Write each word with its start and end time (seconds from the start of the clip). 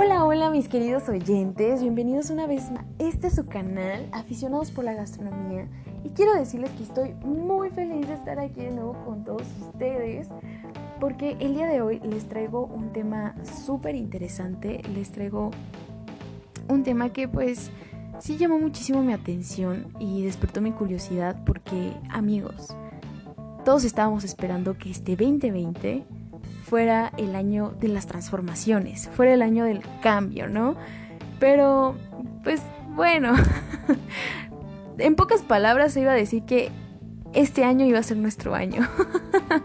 Hola, 0.00 0.24
hola 0.24 0.48
mis 0.48 0.68
queridos 0.68 1.08
oyentes, 1.08 1.80
bienvenidos 1.80 2.30
una 2.30 2.46
vez 2.46 2.70
más. 2.70 2.84
Este 3.00 3.26
es 3.26 3.34
su 3.34 3.46
canal, 3.46 4.08
Aficionados 4.12 4.70
por 4.70 4.84
la 4.84 4.94
Gastronomía. 4.94 5.66
Y 6.04 6.10
quiero 6.10 6.34
decirles 6.34 6.70
que 6.70 6.84
estoy 6.84 7.14
muy 7.14 7.70
feliz 7.70 8.06
de 8.06 8.14
estar 8.14 8.38
aquí 8.38 8.60
de 8.60 8.70
nuevo 8.70 8.94
con 9.04 9.24
todos 9.24 9.42
ustedes. 9.60 10.28
Porque 11.00 11.36
el 11.40 11.54
día 11.54 11.66
de 11.66 11.82
hoy 11.82 11.98
les 11.98 12.28
traigo 12.28 12.66
un 12.66 12.92
tema 12.92 13.34
súper 13.42 13.96
interesante. 13.96 14.82
Les 14.94 15.10
traigo 15.10 15.50
un 16.68 16.84
tema 16.84 17.12
que 17.12 17.26
pues 17.26 17.72
sí 18.20 18.36
llamó 18.36 18.60
muchísimo 18.60 19.02
mi 19.02 19.12
atención 19.12 19.92
y 19.98 20.22
despertó 20.22 20.60
mi 20.60 20.70
curiosidad 20.70 21.42
porque 21.44 21.92
amigos, 22.08 22.68
todos 23.64 23.82
estábamos 23.82 24.22
esperando 24.22 24.78
que 24.78 24.92
este 24.92 25.16
2020 25.16 26.04
fuera 26.68 27.12
el 27.16 27.34
año 27.34 27.74
de 27.80 27.88
las 27.88 28.06
transformaciones, 28.06 29.08
fuera 29.08 29.32
el 29.32 29.42
año 29.42 29.64
del 29.64 29.80
cambio, 30.02 30.48
¿no? 30.48 30.76
Pero, 31.40 31.94
pues 32.44 32.60
bueno, 32.94 33.32
en 34.98 35.14
pocas 35.14 35.42
palabras 35.42 35.96
iba 35.96 36.12
a 36.12 36.14
decir 36.14 36.42
que 36.44 36.70
este 37.32 37.64
año 37.64 37.86
iba 37.86 37.98
a 37.98 38.02
ser 38.02 38.18
nuestro 38.18 38.54
año. 38.54 38.86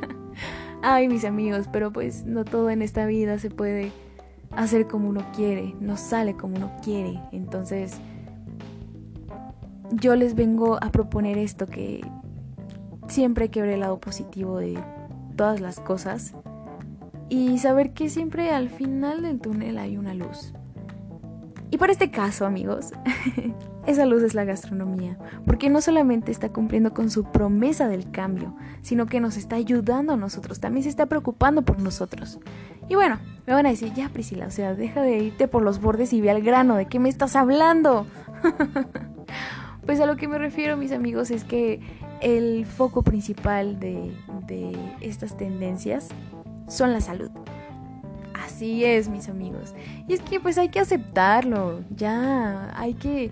Ay, 0.82 1.08
mis 1.08 1.26
amigos, 1.26 1.68
pero 1.72 1.92
pues 1.92 2.26
no 2.26 2.46
todo 2.46 2.70
en 2.70 2.82
esta 2.82 3.06
vida 3.06 3.40
se 3.40 3.50
puede 3.50 3.92
hacer 4.52 4.88
como 4.88 5.10
uno 5.10 5.26
quiere, 5.36 5.76
no 5.80 5.98
sale 5.98 6.36
como 6.36 6.56
uno 6.56 6.72
quiere. 6.84 7.20
Entonces, 7.32 7.98
yo 9.92 10.16
les 10.16 10.36
vengo 10.36 10.78
a 10.82 10.92
proponer 10.92 11.38
esto 11.38 11.68
que 11.68 12.02
siempre 13.08 13.44
hay 13.44 13.50
que 13.50 13.62
ver 13.62 13.72
el 13.72 13.80
lado 13.82 14.00
positivo 14.00 14.58
de 14.58 14.78
todas 15.36 15.60
las 15.60 15.80
cosas 15.80 16.34
y 17.34 17.58
saber 17.58 17.94
que 17.94 18.12
siempre 18.12 18.52
al 18.52 18.70
final 18.70 19.24
del 19.24 19.40
túnel 19.40 19.80
hay 19.80 19.98
una 19.98 20.14
luz. 20.14 20.54
Y 21.72 21.78
para 21.78 21.92
este 21.92 22.12
caso, 22.12 22.46
amigos, 22.46 22.92
esa 23.88 24.06
luz 24.06 24.22
es 24.22 24.36
la 24.36 24.44
gastronomía, 24.44 25.18
porque 25.48 25.72
no 25.72 25.82
solamente 25.82 26.32
está 26.32 26.50
cumpliendo 26.50 26.94
con 26.94 27.10
su 27.10 27.24
promesa 27.24 27.88
del 27.88 28.12
cambio, 28.12 28.56
sino 28.84 29.08
que 29.08 29.20
nos 29.20 29.36
está 29.36 29.56
ayudando 29.56 30.14
a 30.14 30.18
nosotros, 30.18 30.60
también 30.60 30.84
se 30.84 30.90
está 30.90 31.08
preocupando 31.08 31.64
por 31.64 31.82
nosotros. 31.82 32.38
Y 32.88 32.94
bueno, 32.94 33.18
me 33.48 33.54
van 33.54 33.66
a 33.66 33.70
decir, 33.70 33.92
ya 33.96 34.10
Priscila, 34.10 34.46
o 34.46 34.52
sea, 34.52 34.76
deja 34.76 35.02
de 35.02 35.18
irte 35.18 35.48
por 35.48 35.64
los 35.64 35.82
bordes 35.82 36.14
y 36.14 36.22
ve 36.22 36.30
al 36.30 36.44
grano, 36.44 36.76
¿de 36.76 36.86
qué 36.86 37.00
me 37.00 37.10
estás 37.10 37.36
hablando? 37.36 38.06
pues 39.88 40.00
a 40.00 40.06
lo 40.06 40.18
que 40.18 40.28
me 40.28 40.38
refiero, 40.38 40.78
mis 40.78 40.92
amigos, 40.92 41.32
es 41.32 41.44
que 41.44 41.80
el 42.22 42.68
foco 42.68 43.02
principal 43.02 43.80
de, 43.80 44.16
de 44.46 44.78
estas 45.02 45.36
tendencias 45.36 46.10
son 46.68 46.94
la 46.94 47.02
salud. 47.02 47.32
Así 48.34 48.84
es, 48.84 49.10
mis 49.10 49.30
amigos. 49.30 49.74
Y 50.08 50.14
es 50.14 50.22
que 50.22 50.40
pues 50.40 50.58
hay 50.58 50.70
que 50.70 50.80
aceptarlo, 50.80 51.82
ya 51.96 52.72
hay 52.78 52.94
que 52.94 53.32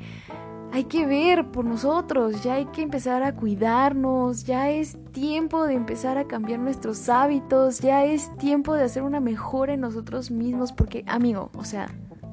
hay 0.74 0.86
que 0.86 1.06
ver 1.06 1.48
por 1.48 1.66
nosotros, 1.66 2.44
ya 2.44 2.54
hay 2.54 2.66
que 2.68 2.82
empezar 2.82 3.24
a 3.24 3.36
cuidarnos, 3.36 4.46
ya 4.46 4.70
es 4.70 4.98
tiempo 5.12 5.66
de 5.68 5.74
empezar 5.74 6.18
a 6.18 6.28
cambiar 6.28 6.60
nuestros 6.60 7.10
hábitos, 7.10 7.80
ya 7.80 8.06
es 8.06 8.36
tiempo 8.38 8.74
de 8.74 8.86
hacer 8.86 9.04
una 9.04 9.20
mejora 9.20 9.74
en 9.74 9.82
nosotros 9.82 10.32
mismos, 10.32 10.72
porque 10.72 11.04
amigo, 11.08 11.52
o 11.56 11.66
sea, 11.66 11.90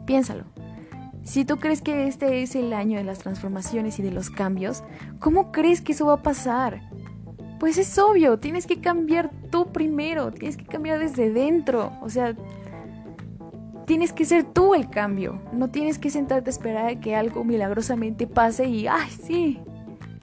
piénsalo. 0.07 0.45
Si 1.25 1.45
tú 1.45 1.59
crees 1.59 1.83
que 1.83 2.07
este 2.07 2.43
es 2.43 2.55
el 2.55 2.73
año 2.73 2.97
de 2.97 3.05
las 3.05 3.19
transformaciones 3.19 3.99
y 3.99 4.03
de 4.03 4.13
los 4.13 4.31
cambios, 4.31 4.85
¿cómo 5.19 5.51
crees 5.51 5.81
que 5.81 5.93
eso 5.93 6.07
va 6.07 6.15
a 6.15 6.23
pasar? 6.23 6.81
Pues 7.59 7.77
es 7.79 7.99
obvio, 7.99 8.39
tienes 8.39 8.67
que 8.67 8.81
cambiar 8.81 9.31
tú 9.51 9.73
primero, 9.73 10.31
tienes 10.31 10.57
que 10.57 10.65
cambiar 10.65 10.99
desde 10.99 11.31
dentro, 11.31 11.93
o 12.01 12.09
sea, 12.09 12.37
tienes 13.85 14.13
que 14.13 14.25
ser 14.25 14.45
tú 14.45 14.75
el 14.75 14.91
cambio, 14.91 15.41
no 15.53 15.69
tienes 15.69 15.99
que 15.99 16.11
sentarte 16.11 16.51
a 16.51 16.53
esperar 16.53 16.87
a 16.87 17.01
que 17.01 17.17
algo 17.17 17.43
milagrosamente 17.43 18.27
pase 18.27 18.67
y, 18.67 18.87
ay, 18.87 19.11
sí, 19.11 19.61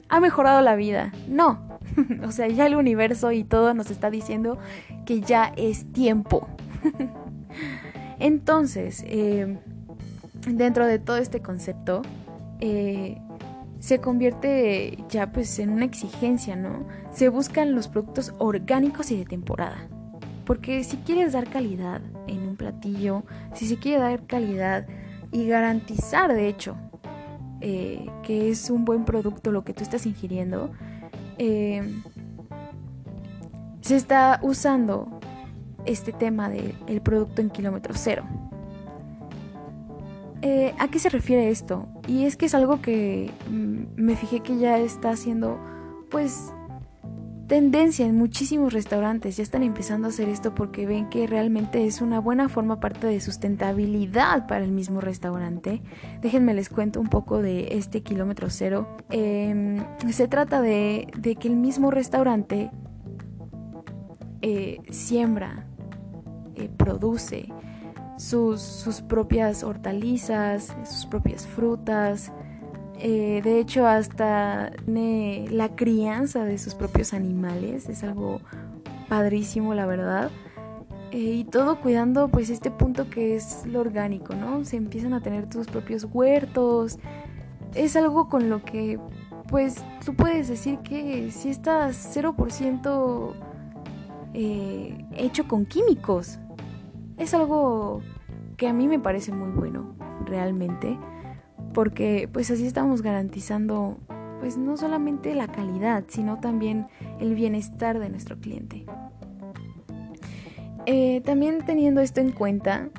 ha 0.07 0.19
mejorado 0.19 0.61
la 0.61 0.75
vida. 0.75 1.11
No, 1.27 1.77
o 2.25 2.31
sea, 2.31 2.47
ya 2.47 2.67
el 2.67 2.75
universo 2.75 3.31
y 3.31 3.43
todo 3.43 3.73
nos 3.73 3.91
está 3.91 4.09
diciendo 4.09 4.57
que 5.05 5.21
ya 5.21 5.51
es 5.57 5.91
tiempo. 5.91 6.47
Entonces, 8.19 9.03
eh, 9.07 9.57
dentro 10.47 10.85
de 10.85 10.99
todo 10.99 11.17
este 11.17 11.41
concepto, 11.41 12.01
eh, 12.59 13.17
se 13.85 14.01
convierte 14.01 14.97
ya 15.09 15.31
pues 15.31 15.59
en 15.59 15.69
una 15.69 15.85
exigencia, 15.85 16.55
¿no? 16.55 16.87
Se 17.11 17.29
buscan 17.29 17.75
los 17.75 17.87
productos 17.87 18.33
orgánicos 18.39 19.11
y 19.11 19.17
de 19.17 19.25
temporada. 19.25 19.77
Porque 20.43 20.83
si 20.83 20.97
quieres 20.97 21.33
dar 21.33 21.47
calidad 21.47 22.01
en 22.25 22.47
un 22.47 22.55
platillo, 22.55 23.25
si 23.53 23.67
se 23.67 23.77
quiere 23.77 24.01
dar 24.01 24.25
calidad 24.25 24.87
y 25.31 25.45
garantizar 25.45 26.33
de 26.33 26.47
hecho 26.47 26.75
eh, 27.61 28.03
que 28.23 28.49
es 28.49 28.71
un 28.71 28.85
buen 28.85 29.05
producto 29.05 29.51
lo 29.51 29.63
que 29.63 29.75
tú 29.75 29.83
estás 29.83 30.07
ingiriendo, 30.07 30.71
eh, 31.37 31.83
se 33.81 33.97
está 33.97 34.39
usando 34.41 35.19
este 35.85 36.11
tema 36.11 36.49
del 36.49 37.01
producto 37.03 37.39
en 37.39 37.51
kilómetro 37.51 37.93
cero. 37.95 38.25
Eh, 40.41 40.73
¿A 40.79 40.87
qué 40.89 40.99
se 40.99 41.09
refiere 41.09 41.49
esto? 41.49 41.87
Y 42.07 42.25
es 42.25 42.35
que 42.35 42.45
es 42.45 42.55
algo 42.55 42.81
que 42.81 43.31
mm, 43.49 44.01
me 44.01 44.15
fijé 44.15 44.41
que 44.41 44.57
ya 44.57 44.77
está 44.77 45.11
haciendo, 45.11 45.59
pues, 46.09 46.53
tendencia 47.47 48.05
en 48.05 48.17
muchísimos 48.17 48.73
restaurantes. 48.73 49.37
Ya 49.37 49.43
están 49.43 49.63
empezando 49.63 50.07
a 50.07 50.09
hacer 50.09 50.29
esto 50.29 50.55
porque 50.55 50.85
ven 50.85 51.09
que 51.09 51.27
realmente 51.27 51.85
es 51.85 52.01
una 52.01 52.19
buena 52.19 52.49
forma 52.49 52.79
parte 52.79 53.07
de 53.07 53.19
sustentabilidad 53.19 54.47
para 54.47 54.63
el 54.63 54.71
mismo 54.71 55.01
restaurante. 55.01 55.81
Déjenme 56.21 56.53
les 56.53 56.69
cuento 56.69 56.99
un 56.99 57.07
poco 57.07 57.41
de 57.41 57.69
este 57.71 58.01
kilómetro 58.01 58.49
cero. 58.49 58.97
Em, 59.09 59.83
se 60.09 60.27
trata 60.27 60.61
de, 60.61 61.07
que 61.39 61.47
el 61.47 61.55
mismo 61.55 61.91
restaurante 61.91 62.71
eh, 64.41 64.79
siembra, 64.89 65.67
eh, 66.55 66.69
produce, 66.75 67.49
sus, 68.17 69.03
propias 69.07 69.63
hortalizas, 69.63 70.75
sus 70.85 71.05
propias 71.05 71.47
frutas. 71.47 72.31
Eh, 72.99 73.41
de 73.43 73.59
hecho, 73.59 73.87
hasta 73.87 74.71
la 74.87 75.75
crianza 75.75 76.45
de 76.45 76.57
sus 76.57 76.75
propios 76.75 77.13
animales 77.13 77.89
es 77.89 78.03
algo 78.03 78.41
padrísimo, 79.09 79.73
la 79.73 79.85
verdad. 79.85 80.31
Eh, 81.11 81.17
y 81.17 81.43
todo 81.45 81.79
cuidando 81.79 82.27
pues 82.29 82.49
este 82.49 82.71
punto 82.71 83.09
que 83.09 83.35
es 83.35 83.65
lo 83.65 83.81
orgánico, 83.81 84.35
¿no? 84.35 84.65
Se 84.65 84.77
empiezan 84.77 85.13
a 85.13 85.21
tener 85.21 85.47
tus 85.49 85.67
propios 85.67 86.07
huertos. 86.11 86.99
Es 87.73 87.95
algo 87.95 88.29
con 88.29 88.49
lo 88.49 88.63
que 88.63 88.99
pues 89.47 89.83
tú 90.03 90.15
puedes 90.15 90.47
decir 90.47 90.79
que 90.79 91.29
si 91.31 91.49
estás 91.49 92.15
0% 92.15 93.33
eh, 94.33 95.05
hecho 95.15 95.47
con 95.47 95.65
químicos, 95.65 96.39
es 97.17 97.33
algo 97.33 98.01
que 98.57 98.67
a 98.67 98.73
mí 98.73 98.87
me 98.87 98.99
parece 98.99 99.31
muy 99.31 99.49
bueno, 99.49 99.95
realmente, 100.25 100.97
porque 101.73 102.29
pues 102.31 102.51
así 102.51 102.65
estamos 102.65 103.01
garantizando 103.01 103.97
pues 104.39 104.57
no 104.57 104.77
solamente 104.77 105.33
la 105.33 105.47
calidad, 105.47 106.05
sino 106.07 106.39
también 106.39 106.87
el 107.19 107.35
bienestar 107.35 107.99
de 107.99 108.09
nuestro 108.09 108.37
cliente. 108.39 108.85
Eh, 110.85 111.21
también 111.21 111.65
teniendo 111.65 112.01
esto 112.01 112.21
en 112.21 112.31
cuenta, 112.31 112.89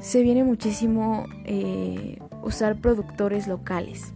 se 0.00 0.22
viene 0.22 0.42
muchísimo 0.42 1.26
eh, 1.44 2.18
usar 2.42 2.80
productores 2.80 3.46
locales. 3.46 4.12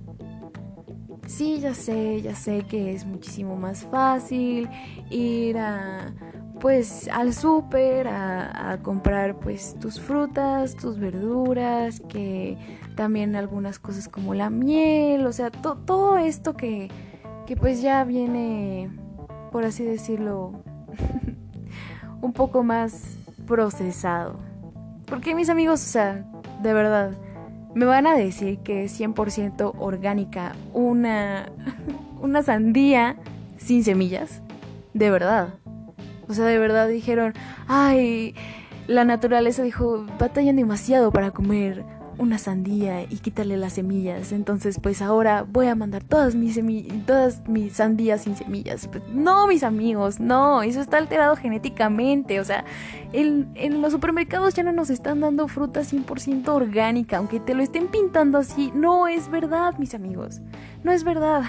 Sí, 1.27 1.61
ya 1.61 1.75
sé, 1.75 2.23
ya 2.23 2.35
sé 2.35 2.63
que 2.63 2.95
es 2.95 3.05
muchísimo 3.05 3.55
más 3.57 3.85
fácil 3.85 4.69
ir 5.11 5.59
a 5.59 6.15
pues 6.61 7.09
al 7.09 7.35
súper 7.35 8.09
a, 8.09 8.79
comprar 8.83 9.37
pues 9.37 9.77
tus 9.81 10.01
frutas, 10.01 10.77
tus 10.77 10.99
verduras, 10.99 12.01
que 12.09 12.57
también 12.97 13.37
algunas 13.37 13.79
cosas 13.79 14.09
como 14.09 14.35
la 14.35 14.51
miel, 14.51 15.27
o 15.27 15.33
sea, 15.33 15.51
todo 15.51 16.19
esto 16.19 16.57
que, 16.57 16.89
que 17.47 17.57
pues 17.57 17.81
ya 17.81 18.05
viene, 18.05 18.91
por 19.53 19.65
así 19.65 19.85
decirlo, 19.85 20.63
un 22.21 22.33
poco 22.33 22.63
más 22.63 23.17
procesado. 23.47 24.39
Porque 25.07 25.35
mis 25.35 25.49
amigos, 25.49 25.83
o 25.83 25.89
sea, 25.89 26.25
de 26.63 26.73
verdad, 26.73 27.13
me 27.75 27.85
van 27.85 28.07
a 28.07 28.15
decir 28.15 28.59
que 28.59 28.85
es 28.85 29.01
100% 29.01 29.75
orgánica 29.79 30.55
una, 30.75 31.51
una 32.21 32.43
sandía 32.43 33.17
sin 33.57 33.85
semillas. 33.85 34.43
De 34.95 35.11
verdad. 35.11 35.55
O 36.29 36.35
sea, 36.35 36.45
de 36.47 36.59
verdad 36.59 36.89
dijeron, 36.89 37.35
ay, 37.67 38.35
la 38.87 39.05
naturaleza 39.05 39.63
dijo, 39.63 40.07
batallan 40.19 40.57
demasiado 40.57 41.11
para 41.11 41.31
comer 41.31 41.85
una 42.19 42.39
sandía 42.39 43.03
y 43.03 43.17
quitarle 43.17 43.57
las 43.57 43.75
semillas. 43.75 44.33
Entonces, 44.33 44.79
pues 44.81 45.01
ahora 45.03 45.45
voy 45.49 45.67
a 45.67 45.75
mandar 45.75 46.05
todas 46.05 46.35
mis, 46.35 46.61
todas 47.07 47.49
mis 47.49 47.75
sandías 47.75 48.23
sin 48.23 48.37
semillas. 48.37 48.89
Pues, 48.89 49.03
no, 49.13 49.47
mis 49.47 49.63
amigos, 49.63 50.21
no, 50.21 50.63
eso 50.63 50.81
está 50.81 50.99
alterado 50.99 51.37
genéticamente. 51.37 52.41
O 52.41 52.45
sea, 52.45 52.65
en, 53.13 53.49
en 53.55 53.81
los 53.81 53.93
supermercados 53.93 54.55
ya 54.55 54.63
no 54.63 54.73
nos 54.73 54.91
están 54.91 55.21
dando 55.21 55.49
fruta 55.49 55.81
100% 55.81 56.49
orgánica, 56.49 57.19
aunque 57.19 57.41
te 57.41 57.55
lo 57.55 57.63
estén 57.63 57.89
pintando 57.89 58.39
así. 58.39 58.73
No 58.75 59.09
es 59.09 59.31
verdad, 59.31 59.79
mis 59.79 59.95
amigos. 59.95 60.41
No 60.85 60.93
es 60.93 61.05
verdad. 61.05 61.43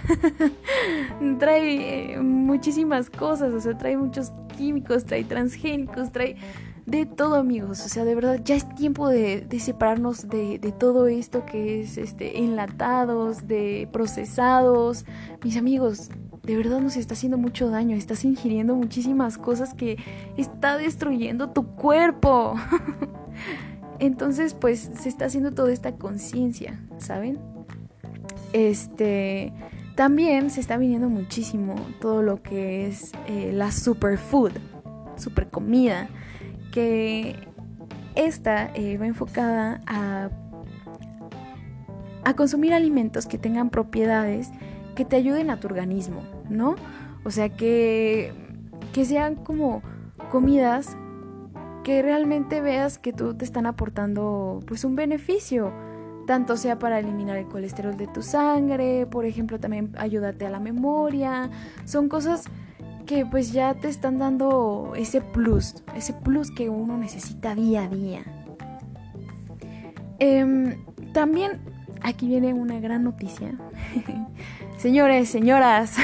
trae 1.39 2.13
eh, 2.13 2.19
muchísimas 2.19 3.09
cosas, 3.09 3.53
o 3.53 3.59
sea, 3.59 3.77
trae 3.77 3.97
muchos 3.97 4.31
químicos, 4.57 5.05
trae 5.05 5.23
transgénicos, 5.23 6.11
trae 6.11 6.35
de 6.89 7.05
todo 7.05 7.35
amigos, 7.35 7.85
o 7.85 7.89
sea, 7.89 8.03
de 8.03 8.15
verdad 8.15 8.39
ya 8.43 8.55
es 8.55 8.67
tiempo 8.75 9.07
de, 9.07 9.45
separarnos 9.59 10.27
de, 10.27 10.73
todo 10.77 11.07
esto 11.07 11.45
que 11.45 11.81
es 11.81 11.97
este 11.97 12.39
enlatados, 12.39 13.47
de 13.47 13.87
procesados. 13.91 15.05
Mis 15.43 15.55
amigos, 15.57 16.09
de 16.43 16.55
verdad 16.55 16.79
nos 16.81 16.97
está 16.97 17.13
haciendo 17.13 17.37
mucho 17.37 17.69
daño, 17.69 17.95
estás 17.95 18.25
ingiriendo 18.25 18.75
muchísimas 18.75 19.37
cosas 19.37 19.73
que 19.73 19.97
está 20.35 20.77
destruyendo 20.77 21.51
tu 21.51 21.75
cuerpo. 21.75 22.55
Entonces, 23.99 24.55
pues 24.55 24.89
se 24.99 25.09
está 25.09 25.25
haciendo 25.25 25.51
toda 25.51 25.71
esta 25.71 25.91
conciencia, 25.95 26.79
¿saben? 26.97 27.37
Este, 28.53 29.53
también 29.95 30.49
se 30.49 30.61
está 30.61 30.77
viniendo 30.77 31.09
muchísimo 31.09 31.75
todo 32.01 32.23
lo 32.23 32.41
que 32.41 32.87
es 32.87 33.11
eh, 33.27 33.51
la 33.53 33.71
superfood, 33.71 34.53
super 35.17 35.49
comida 35.49 36.09
que 36.71 37.35
esta 38.15 38.71
eh, 38.73 38.97
va 38.97 39.07
enfocada 39.07 39.81
a, 39.87 40.29
a 42.23 42.35
consumir 42.35 42.73
alimentos 42.73 43.25
que 43.25 43.37
tengan 43.37 43.69
propiedades 43.69 44.51
que 44.95 45.05
te 45.05 45.15
ayuden 45.15 45.49
a 45.49 45.59
tu 45.59 45.67
organismo, 45.67 46.21
¿no? 46.49 46.75
O 47.23 47.31
sea, 47.31 47.49
que, 47.49 48.33
que 48.93 49.05
sean 49.05 49.35
como 49.35 49.81
comidas 50.29 50.97
que 51.83 52.01
realmente 52.01 52.61
veas 52.61 52.97
que 52.99 53.13
tú 53.13 53.33
te 53.33 53.45
están 53.45 53.65
aportando 53.65 54.59
pues 54.67 54.83
un 54.83 54.95
beneficio, 54.95 55.71
tanto 56.27 56.57
sea 56.57 56.77
para 56.77 56.99
eliminar 56.99 57.37
el 57.37 57.47
colesterol 57.47 57.95
de 57.97 58.07
tu 58.07 58.21
sangre, 58.21 59.07
por 59.07 59.25
ejemplo, 59.25 59.59
también 59.59 59.93
ayúdate 59.97 60.45
a 60.45 60.49
la 60.49 60.59
memoria, 60.59 61.49
son 61.85 62.09
cosas 62.09 62.45
que 63.09 63.25
pues 63.25 63.51
ya 63.51 63.73
te 63.73 63.87
están 63.87 64.19
dando 64.19 64.93
ese 64.95 65.19
plus, 65.19 65.73
ese 65.95 66.13
plus 66.13 66.51
que 66.51 66.69
uno 66.69 66.95
necesita 66.95 67.55
día 67.55 67.85
a 67.85 67.87
día. 67.87 68.21
Em, 70.19 70.75
también 71.11 71.59
aquí 72.03 72.27
viene 72.27 72.53
una 72.53 72.79
gran 72.79 73.03
noticia. 73.03 73.55
Señores, 74.77 75.27
señoras, 75.27 75.95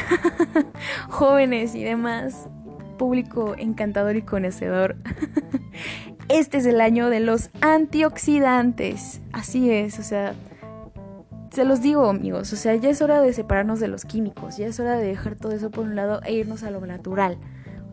jóvenes 1.08 1.76
y 1.76 1.84
demás, 1.84 2.50
público 2.98 3.54
encantador 3.56 4.16
y 4.16 4.24
conocedor. 4.24 4.96
Este 6.28 6.58
es 6.58 6.66
el 6.66 6.82
año 6.82 7.12
de 7.12 7.20
los 7.20 7.52
antioxidantes. 7.62 9.22
Así 9.32 9.70
es, 9.70 10.00
o 10.00 10.04
sea, 10.04 10.34
se 11.56 11.64
los 11.64 11.82
digo 11.82 12.10
amigos, 12.10 12.52
o 12.52 12.58
sea, 12.58 12.76
ya 12.76 12.90
es 12.90 13.02
hora 13.02 13.22
de 13.22 13.32
separarnos 13.32 13.80
de 13.80 13.88
los 13.88 14.04
químicos, 14.04 14.58
ya 14.58 14.68
es 14.68 14.78
hora 14.82 14.98
de 14.98 15.08
dejar 15.08 15.36
todo 15.36 15.54
eso 15.54 15.72
por 15.72 15.86
un 15.86 15.96
lado 15.96 16.20
e 16.26 16.34
irnos 16.34 16.64
a 16.64 16.70
lo 16.70 16.86
natural. 16.86 17.38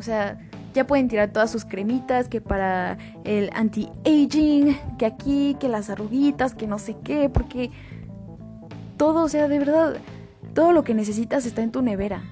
O 0.00 0.02
sea, 0.02 0.36
ya 0.74 0.84
pueden 0.84 1.06
tirar 1.06 1.32
todas 1.32 1.48
sus 1.48 1.64
cremitas, 1.64 2.26
que 2.26 2.40
para 2.40 2.98
el 3.22 3.50
anti-aging, 3.54 4.76
que 4.98 5.06
aquí, 5.06 5.56
que 5.60 5.68
las 5.68 5.90
arruguitas, 5.90 6.56
que 6.56 6.66
no 6.66 6.80
sé 6.80 6.96
qué, 7.04 7.28
porque 7.28 7.70
todo, 8.96 9.22
o 9.22 9.28
sea, 9.28 9.46
de 9.46 9.60
verdad, 9.60 9.94
todo 10.54 10.72
lo 10.72 10.82
que 10.82 10.94
necesitas 10.94 11.46
está 11.46 11.62
en 11.62 11.70
tu 11.70 11.82
nevera. 11.82 12.24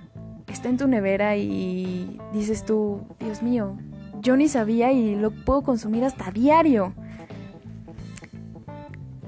Está 0.48 0.68
en 0.68 0.78
tu 0.78 0.88
nevera 0.88 1.36
y 1.36 2.18
dices 2.32 2.64
tú, 2.64 3.02
Dios 3.20 3.40
mío, 3.40 3.76
yo 4.20 4.36
ni 4.36 4.48
sabía 4.48 4.90
y 4.90 5.14
lo 5.14 5.30
puedo 5.30 5.62
consumir 5.62 6.04
hasta 6.04 6.32
diario. 6.32 6.92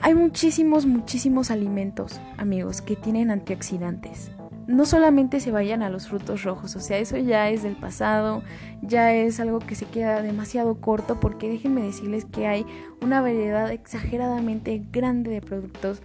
Hay 0.04 0.16
muchísimos, 0.16 0.84
muchísimos 0.84 1.52
alimentos, 1.52 2.20
amigos, 2.37 2.82
que 2.82 2.96
tienen 2.96 3.31
antioxidantes. 3.31 4.32
No 4.66 4.84
solamente 4.84 5.38
se 5.38 5.52
vayan 5.52 5.81
a 5.81 5.90
los 5.90 6.08
frutos 6.08 6.43
rojos, 6.43 6.75
o 6.75 6.81
sea, 6.81 6.99
eso 6.99 7.16
ya 7.19 7.49
es 7.50 7.62
del 7.62 7.76
pasado, 7.76 8.43
ya 8.82 9.14
es 9.14 9.38
algo 9.38 9.60
que 9.60 9.76
se 9.76 9.84
queda 9.84 10.20
demasiado 10.20 10.81
corto 10.81 11.20
porque 11.20 11.49
déjenme 11.49 11.84
decirles 11.84 12.25
que 12.25 12.49
hay 12.49 12.66
una 13.00 13.20
variedad 13.20 13.70
exageradamente 13.70 14.82
grande 14.90 15.31
de 15.31 15.40
productos 15.40 16.02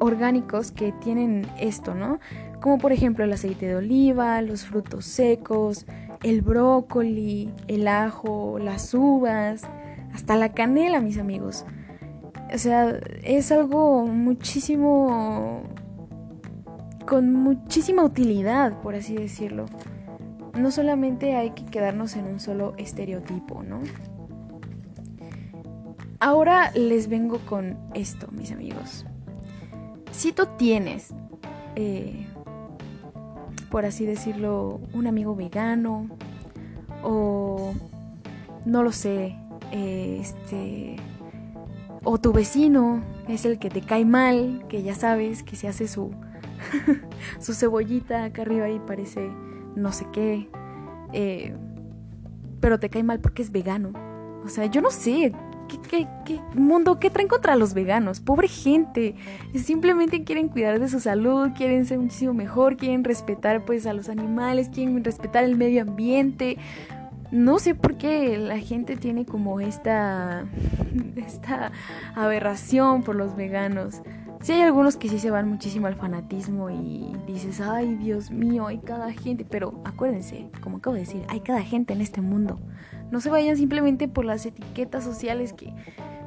orgánicos 0.00 0.72
que 0.72 0.90
tienen 0.90 1.46
esto, 1.56 1.94
¿no? 1.94 2.18
Como 2.60 2.78
por 2.78 2.90
ejemplo 2.90 3.22
el 3.22 3.32
aceite 3.32 3.66
de 3.66 3.76
oliva, 3.76 4.42
los 4.42 4.64
frutos 4.64 5.04
secos, 5.04 5.86
el 6.24 6.42
brócoli, 6.42 7.52
el 7.68 7.86
ajo, 7.86 8.58
las 8.58 8.92
uvas, 8.92 9.62
hasta 10.12 10.34
la 10.34 10.52
canela, 10.52 10.98
mis 11.00 11.18
amigos. 11.18 11.64
O 12.52 12.58
sea, 12.58 12.98
es 13.22 13.52
algo 13.52 14.06
muchísimo... 14.06 15.62
con 17.06 17.32
muchísima 17.32 18.04
utilidad, 18.04 18.80
por 18.80 18.94
así 18.94 19.14
decirlo. 19.14 19.66
No 20.54 20.70
solamente 20.70 21.36
hay 21.36 21.50
que 21.50 21.64
quedarnos 21.64 22.16
en 22.16 22.26
un 22.26 22.40
solo 22.40 22.74
estereotipo, 22.78 23.62
¿no? 23.62 23.80
Ahora 26.20 26.72
les 26.74 27.08
vengo 27.08 27.38
con 27.46 27.78
esto, 27.94 28.26
mis 28.32 28.50
amigos. 28.50 29.06
Si 30.10 30.32
tú 30.32 30.48
tienes, 30.56 31.14
eh, 31.76 32.26
por 33.70 33.84
así 33.84 34.04
decirlo, 34.04 34.80
un 34.92 35.06
amigo 35.06 35.36
vegano 35.36 36.08
o 37.04 37.72
no 38.64 38.82
lo 38.82 38.90
sé, 38.90 39.36
este 39.70 40.96
o 42.04 42.18
tu 42.18 42.32
vecino 42.32 43.02
es 43.28 43.44
el 43.44 43.58
que 43.58 43.70
te 43.70 43.80
cae 43.80 44.04
mal, 44.04 44.64
que 44.68 44.82
ya 44.82 44.94
sabes 44.94 45.42
que 45.42 45.56
se 45.56 45.68
hace 45.68 45.88
su, 45.88 46.10
su 47.40 47.54
cebollita 47.54 48.24
acá 48.24 48.42
arriba 48.42 48.68
y 48.68 48.78
parece 48.80 49.30
no 49.76 49.92
sé 49.92 50.06
qué. 50.12 50.48
Eh, 51.12 51.54
pero 52.60 52.78
te 52.78 52.90
cae 52.90 53.02
mal 53.02 53.20
porque 53.20 53.42
es 53.42 53.50
vegano. 53.50 53.92
O 54.44 54.48
sea, 54.48 54.66
yo 54.66 54.80
no 54.80 54.90
sé. 54.90 55.32
¿Qué, 55.90 56.08
qué, 56.24 56.40
mundo? 56.54 56.98
¿Qué 56.98 57.10
traen 57.10 57.28
contra 57.28 57.54
los 57.54 57.74
veganos? 57.74 58.20
Pobre 58.20 58.48
gente. 58.48 59.14
Simplemente 59.54 60.24
quieren 60.24 60.48
cuidar 60.48 60.80
de 60.80 60.88
su 60.88 60.98
salud, 60.98 61.50
quieren 61.54 61.84
ser 61.84 61.98
muchísimo 61.98 62.32
mejor, 62.32 62.78
quieren 62.78 63.04
respetar 63.04 63.66
pues 63.66 63.86
a 63.86 63.92
los 63.92 64.08
animales, 64.08 64.70
quieren 64.70 65.04
respetar 65.04 65.44
el 65.44 65.56
medio 65.56 65.82
ambiente. 65.82 66.56
No 67.30 67.58
sé 67.58 67.74
por 67.74 67.96
qué 67.96 68.38
la 68.38 68.58
gente 68.58 68.96
tiene 68.96 69.26
como 69.26 69.60
esta, 69.60 70.46
esta 71.16 71.72
aberración 72.14 73.02
por 73.02 73.16
los 73.16 73.36
veganos. 73.36 74.02
Sí 74.40 74.52
hay 74.52 74.62
algunos 74.62 74.96
que 74.96 75.08
sí 75.08 75.18
se 75.18 75.30
van 75.30 75.48
muchísimo 75.48 75.88
al 75.88 75.96
fanatismo 75.96 76.70
y 76.70 77.12
dices, 77.26 77.60
ay 77.60 77.96
Dios 77.96 78.30
mío, 78.30 78.68
hay 78.68 78.78
cada 78.78 79.12
gente, 79.12 79.44
pero 79.44 79.82
acuérdense, 79.84 80.48
como 80.62 80.78
acabo 80.78 80.94
de 80.94 81.00
decir, 81.00 81.22
hay 81.28 81.40
cada 81.40 81.62
gente 81.62 81.92
en 81.92 82.00
este 82.00 82.20
mundo. 82.20 82.60
No 83.10 83.20
se 83.20 83.30
vayan 83.30 83.56
simplemente 83.56 84.06
por 84.08 84.24
las 84.24 84.46
etiquetas 84.46 85.04
sociales 85.04 85.52
que, 85.52 85.74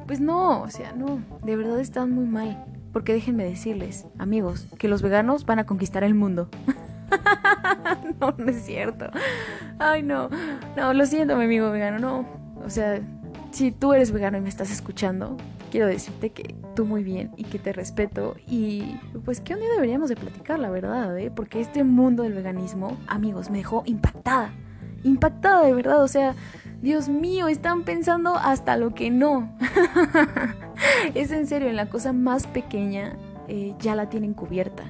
pues 0.08 0.20
no, 0.20 0.62
o 0.62 0.70
sea, 0.70 0.94
no, 0.94 1.24
de 1.44 1.56
verdad 1.56 1.80
están 1.80 2.12
muy 2.12 2.26
mal. 2.26 2.66
Porque 2.92 3.14
déjenme 3.14 3.46
decirles, 3.46 4.06
amigos, 4.18 4.68
que 4.78 4.90
los 4.90 5.02
veganos 5.02 5.46
van 5.46 5.60
a 5.60 5.66
conquistar 5.66 6.04
el 6.04 6.14
mundo. 6.14 6.50
no, 8.20 8.34
no 8.38 8.52
es 8.52 8.64
cierto. 8.64 9.10
Ay, 9.80 10.04
no. 10.04 10.30
No, 10.76 10.94
lo 10.94 11.06
siento, 11.06 11.36
mi 11.36 11.46
amigo 11.46 11.72
vegano, 11.72 12.00
no. 12.00 12.26
O 12.64 12.70
sea, 12.70 13.02
si 13.52 13.72
tú 13.72 13.94
eres 13.94 14.12
vegano 14.12 14.38
y 14.38 14.42
me 14.42 14.50
estás 14.50 14.72
escuchando, 14.72 15.38
quiero 15.72 15.88
decirte 15.88 16.32
que 16.32 16.56
tú 16.76 16.86
muy 16.86 17.04
bien 17.04 17.32
y 17.38 17.44
que 17.44 17.60
te 17.60 17.74
respeto 17.74 18.36
y 18.48 18.98
pues 19.26 19.42
que 19.42 19.54
un 19.54 19.60
día 19.60 19.70
deberíamos 19.74 20.10
de 20.10 20.16
platicar, 20.16 20.60
la 20.60 20.70
verdad, 20.70 21.18
¿eh? 21.18 21.32
Porque 21.32 21.60
este 21.60 21.84
mundo 21.84 22.24
del 22.24 22.34
veganismo, 22.34 22.98
amigos, 23.08 23.50
me 23.50 23.60
dejó 23.60 23.84
impactada. 23.86 24.52
Impactada 25.04 25.66
de 25.66 25.74
verdad, 25.74 26.04
o 26.04 26.08
sea, 26.08 26.36
Dios 26.82 27.10
mío, 27.10 27.48
están 27.48 27.84
pensando 27.84 28.36
hasta 28.36 28.78
lo 28.78 28.94
que 28.94 29.10
no. 29.10 29.56
es 31.16 31.32
en 31.32 31.48
serio, 31.48 31.70
en 31.70 31.76
la 31.76 31.90
cosa 31.90 32.14
más 32.14 32.48
pequeña 32.48 33.18
eh, 33.48 33.74
ya 33.80 33.96
la 33.96 34.10
tienen 34.10 34.34
cubierta. 34.34 34.84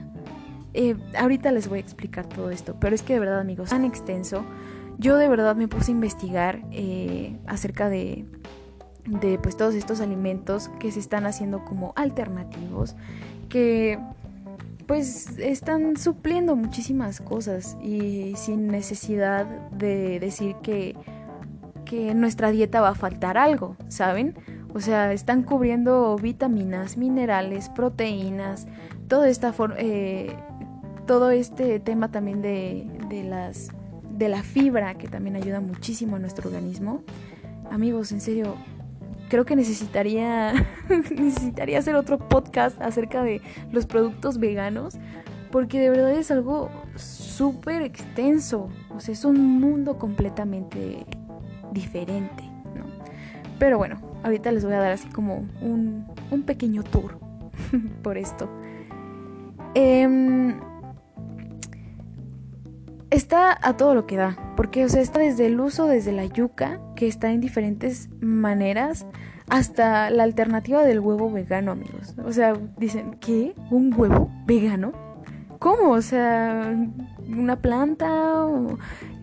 Eh, 0.73 0.95
ahorita 1.17 1.51
les 1.51 1.67
voy 1.67 1.79
a 1.79 1.81
explicar 1.81 2.27
todo 2.27 2.49
esto, 2.49 2.77
pero 2.79 2.95
es 2.95 3.03
que 3.03 3.13
de 3.13 3.19
verdad 3.19 3.39
amigos, 3.39 3.69
tan 3.69 3.83
extenso, 3.83 4.45
yo 4.97 5.17
de 5.17 5.27
verdad 5.27 5.55
me 5.55 5.67
puse 5.67 5.91
a 5.91 5.95
investigar 5.95 6.61
eh, 6.71 7.35
acerca 7.47 7.89
de, 7.89 8.25
de 9.05 9.37
pues 9.39 9.57
todos 9.57 9.75
estos 9.75 9.99
alimentos 9.99 10.69
que 10.79 10.91
se 10.91 10.99
están 10.99 11.25
haciendo 11.25 11.65
como 11.65 11.93
alternativos, 11.95 12.95
que 13.49 13.99
pues 14.87 15.37
están 15.37 15.97
supliendo 15.97 16.55
muchísimas 16.55 17.21
cosas 17.21 17.77
y 17.81 18.33
sin 18.35 18.67
necesidad 18.67 19.45
de 19.71 20.19
decir 20.19 20.55
que, 20.61 20.95
que 21.85 22.13
nuestra 22.13 22.51
dieta 22.51 22.81
va 22.81 22.89
a 22.89 22.95
faltar 22.95 23.37
algo, 23.37 23.77
¿saben? 23.87 24.35
O 24.73 24.79
sea, 24.79 25.13
están 25.13 25.43
cubriendo 25.43 26.15
vitaminas, 26.17 26.97
minerales, 26.97 27.69
proteínas, 27.69 28.67
toda 29.07 29.29
esta 29.29 29.53
eh, 29.77 30.35
todo 31.11 31.29
este 31.29 31.81
tema 31.81 32.09
también 32.09 32.41
de, 32.41 32.87
de, 33.09 33.25
las, 33.25 33.67
de 34.11 34.29
la 34.29 34.43
fibra 34.43 34.93
que 34.93 35.09
también 35.09 35.35
ayuda 35.35 35.59
muchísimo 35.59 36.15
a 36.15 36.19
nuestro 36.19 36.47
organismo. 36.47 37.03
Amigos, 37.69 38.13
en 38.13 38.21
serio, 38.21 38.55
creo 39.27 39.43
que 39.43 39.57
necesitaría, 39.57 40.53
necesitaría 41.11 41.79
hacer 41.79 41.95
otro 41.95 42.17
podcast 42.17 42.81
acerca 42.81 43.23
de 43.23 43.41
los 43.73 43.85
productos 43.87 44.37
veganos, 44.37 44.99
porque 45.51 45.81
de 45.81 45.89
verdad 45.89 46.13
es 46.13 46.31
algo 46.31 46.69
súper 46.95 47.81
extenso, 47.81 48.69
o 48.95 49.01
sea, 49.01 49.11
es 49.11 49.25
un 49.25 49.59
mundo 49.59 49.97
completamente 49.99 51.05
diferente, 51.73 52.43
¿no? 52.73 52.85
Pero 53.59 53.77
bueno, 53.77 53.99
ahorita 54.23 54.49
les 54.53 54.63
voy 54.63 54.75
a 54.75 54.79
dar 54.79 54.93
así 54.93 55.09
como 55.09 55.45
un, 55.61 56.05
un 56.31 56.43
pequeño 56.43 56.83
tour 56.83 57.19
por 58.01 58.17
esto. 58.17 58.49
Eh, 59.75 60.55
está 63.11 63.57
a 63.61 63.77
todo 63.77 63.93
lo 63.93 64.07
que 64.07 64.15
da, 64.15 64.37
porque 64.55 64.85
o 64.85 64.89
sea, 64.89 65.01
está 65.01 65.19
desde 65.19 65.45
el 65.45 65.59
uso 65.59 65.85
desde 65.85 66.11
la 66.13 66.25
yuca, 66.25 66.79
que 66.95 67.07
está 67.07 67.31
en 67.31 67.41
diferentes 67.41 68.09
maneras, 68.21 69.05
hasta 69.49 70.09
la 70.09 70.23
alternativa 70.23 70.83
del 70.83 71.01
huevo 71.01 71.29
vegano, 71.29 71.73
amigos. 71.73 72.15
O 72.25 72.31
sea, 72.31 72.53
dicen, 72.77 73.17
¿qué? 73.19 73.53
¿Un 73.69 73.93
huevo 73.95 74.31
vegano? 74.45 74.93
¿Cómo? 75.59 75.91
O 75.91 76.01
sea, 76.01 76.73
una 77.27 77.57
planta 77.57 78.47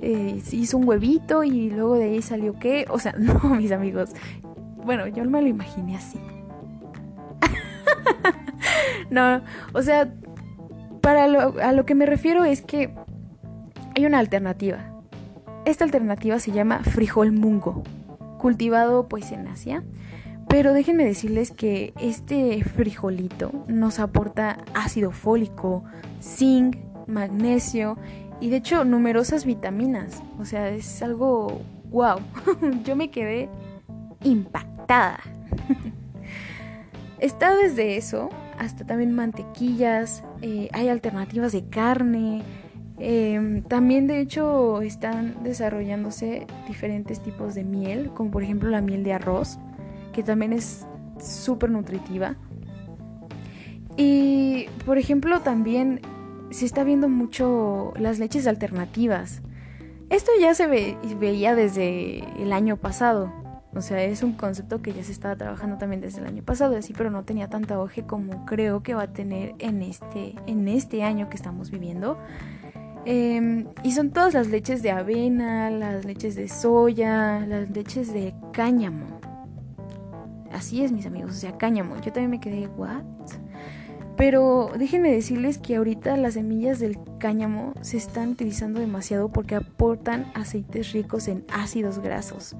eh, 0.02 0.40
hizo 0.52 0.76
un 0.76 0.87
huevito 0.87 1.42
y 1.45 1.71
luego 1.71 1.97
de 1.97 2.04
ahí 2.04 2.23
salió 2.23 2.59
qué? 2.59 2.87
O 2.90 2.99
sea, 2.99 3.14
no, 3.18 3.40
mis 3.57 3.73
amigos. 3.73 4.11
Bueno, 4.85 5.07
yo 5.07 5.25
me 5.25 5.40
lo 5.40 5.49
imaginé 5.49 5.97
así. 5.97 6.21
no, 9.11 9.40
o 9.73 9.83
sea, 9.83 10.12
para 11.00 11.26
lo, 11.26 11.54
a 11.61 11.73
lo 11.73 11.87
que 11.87 11.95
me 11.95 12.04
refiero 12.04 12.45
es 12.45 12.61
que 12.61 12.95
hay 13.98 14.06
una 14.06 14.20
alternativa. 14.20 14.78
Esta 15.64 15.82
alternativa 15.82 16.38
se 16.38 16.52
llama 16.52 16.84
frijol 16.84 17.32
mungo, 17.32 17.82
cultivado 18.38 19.08
pues 19.08 19.32
en 19.32 19.48
Asia. 19.48 19.82
Pero 20.48 20.72
déjenme 20.72 21.04
decirles 21.04 21.50
que 21.50 21.92
este 22.00 22.62
frijolito 22.62 23.50
nos 23.66 23.98
aporta 23.98 24.58
ácido 24.72 25.10
fólico, 25.10 25.82
zinc, 26.22 26.76
magnesio 27.08 27.98
y 28.40 28.50
de 28.50 28.58
hecho 28.58 28.84
numerosas 28.84 29.44
vitaminas. 29.44 30.22
O 30.38 30.44
sea, 30.44 30.68
es 30.68 31.02
algo 31.02 31.60
wow. 31.90 32.20
Yo 32.84 32.94
me 32.94 33.10
quedé 33.10 33.48
impactada. 34.22 35.18
Está 37.18 37.52
desde 37.56 37.96
eso 37.96 38.30
hasta 38.58 38.84
también 38.84 39.12
mantequillas, 39.12 40.24
eh, 40.42 40.68
hay 40.72 40.88
alternativas 40.88 41.52
de 41.52 41.68
carne, 41.68 42.42
Em, 43.00 43.62
también 43.62 44.06
de 44.06 44.20
hecho 44.20 44.82
están 44.82 45.42
desarrollándose 45.44 46.46
diferentes 46.66 47.20
tipos 47.20 47.54
de 47.54 47.64
miel, 47.64 48.10
como 48.14 48.30
por 48.30 48.42
ejemplo 48.42 48.68
la 48.70 48.80
miel 48.80 49.04
de 49.04 49.12
arroz, 49.12 49.58
que 50.12 50.22
también 50.22 50.52
es 50.52 50.86
súper 51.20 51.70
nutritiva. 51.70 52.36
Y 53.96 54.66
por 54.84 54.98
ejemplo 54.98 55.40
también 55.40 56.00
se 56.50 56.64
está 56.64 56.84
viendo 56.84 57.08
mucho 57.08 57.92
las 57.96 58.18
leches 58.18 58.46
alternativas. 58.46 59.42
Esto 60.10 60.32
ya 60.40 60.54
se 60.54 60.66
veía 60.66 61.54
desde 61.54 62.24
el 62.42 62.52
año 62.52 62.76
pasado. 62.76 63.32
O 63.74 63.82
sea, 63.82 64.02
es 64.02 64.22
un 64.22 64.32
concepto 64.32 64.80
que 64.80 64.94
ya 64.94 65.04
se 65.04 65.12
estaba 65.12 65.36
trabajando 65.36 65.76
también 65.76 66.00
desde 66.00 66.20
el 66.20 66.26
año 66.26 66.42
pasado, 66.42 66.76
así, 66.76 66.94
pero 66.94 67.10
no 67.10 67.24
tenía 67.24 67.48
tanta 67.48 67.74
auge 67.74 68.02
como 68.02 68.46
creo 68.46 68.82
que 68.82 68.94
va 68.94 69.02
a 69.02 69.12
tener 69.12 69.54
en 69.58 69.82
este, 69.82 70.34
en 70.46 70.66
este 70.68 71.02
año 71.02 71.28
que 71.28 71.36
estamos 71.36 71.70
viviendo. 71.70 72.18
Em, 73.04 73.66
y 73.82 73.92
son 73.92 74.10
todas 74.10 74.34
las 74.34 74.48
leches 74.48 74.82
de 74.82 74.90
avena, 74.90 75.70
las 75.70 76.04
leches 76.04 76.34
de 76.34 76.48
soya, 76.48 77.44
las 77.46 77.70
leches 77.70 78.12
de 78.12 78.34
cáñamo. 78.52 79.06
Así 80.52 80.82
es, 80.82 80.92
mis 80.92 81.06
amigos, 81.06 81.32
o 81.32 81.34
sea, 81.34 81.56
cáñamo. 81.56 81.96
Yo 81.96 82.12
también 82.12 82.30
me 82.30 82.40
quedé, 82.40 82.68
¿what? 82.68 83.02
Pero 84.18 84.72
déjenme 84.76 85.12
decirles 85.12 85.58
que 85.58 85.76
ahorita 85.76 86.16
las 86.16 86.34
semillas 86.34 86.80
del 86.80 86.98
cáñamo 87.20 87.72
se 87.82 87.96
están 87.98 88.30
utilizando 88.30 88.80
demasiado 88.80 89.30
porque 89.30 89.54
aportan 89.54 90.26
aceites 90.34 90.90
ricos 90.90 91.28
en 91.28 91.44
ácidos 91.52 92.00
grasos, 92.00 92.56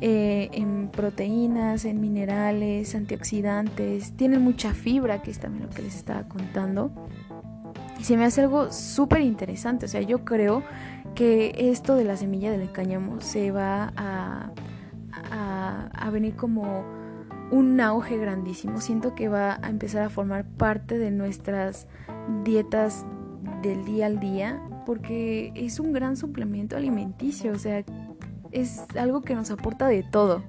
eh, 0.00 0.48
en 0.52 0.88
proteínas, 0.88 1.84
en 1.84 2.00
minerales, 2.00 2.96
antioxidantes, 2.96 4.14
tienen 4.16 4.42
mucha 4.42 4.74
fibra, 4.74 5.22
que 5.22 5.30
es 5.30 5.38
también 5.38 5.68
lo 5.68 5.70
que 5.70 5.82
les 5.82 5.94
estaba 5.94 6.26
contando. 6.26 6.90
Y 8.00 8.04
se 8.04 8.16
me 8.16 8.24
hace 8.24 8.40
algo 8.40 8.72
súper 8.72 9.20
interesante. 9.20 9.84
O 9.84 9.88
sea, 9.88 10.00
yo 10.00 10.24
creo 10.24 10.62
que 11.14 11.52
esto 11.54 11.96
de 11.96 12.04
la 12.04 12.16
semilla 12.16 12.50
del 12.50 12.72
cáñamo 12.72 13.20
se 13.20 13.50
va 13.50 13.92
a, 13.94 14.50
a, 15.30 16.10
venir 16.10 16.34
como 16.34 16.82
un 17.50 17.78
auge 17.78 18.16
grandísimo. 18.16 18.80
Siento 18.80 19.14
que 19.14 19.28
va 19.28 19.58
a 19.62 19.68
empezar 19.68 20.02
a 20.02 20.08
formar 20.08 20.46
parte 20.46 20.96
de 20.96 21.10
nuestras 21.10 21.88
dietas 22.42 23.04
del 23.62 23.84
día 23.84 24.06
al 24.06 24.18
día 24.18 24.62
porque 24.86 25.52
es 25.54 25.78
un 25.78 25.92
gran 25.92 26.16
suplemento 26.16 26.78
alimenticio, 26.78 27.52
o 27.52 27.58
sea, 27.58 27.84
es 28.50 28.86
algo 28.98 29.20
que 29.20 29.34
nos 29.34 29.50
aporta 29.50 29.86
de 29.88 30.02
todo. 30.02 30.42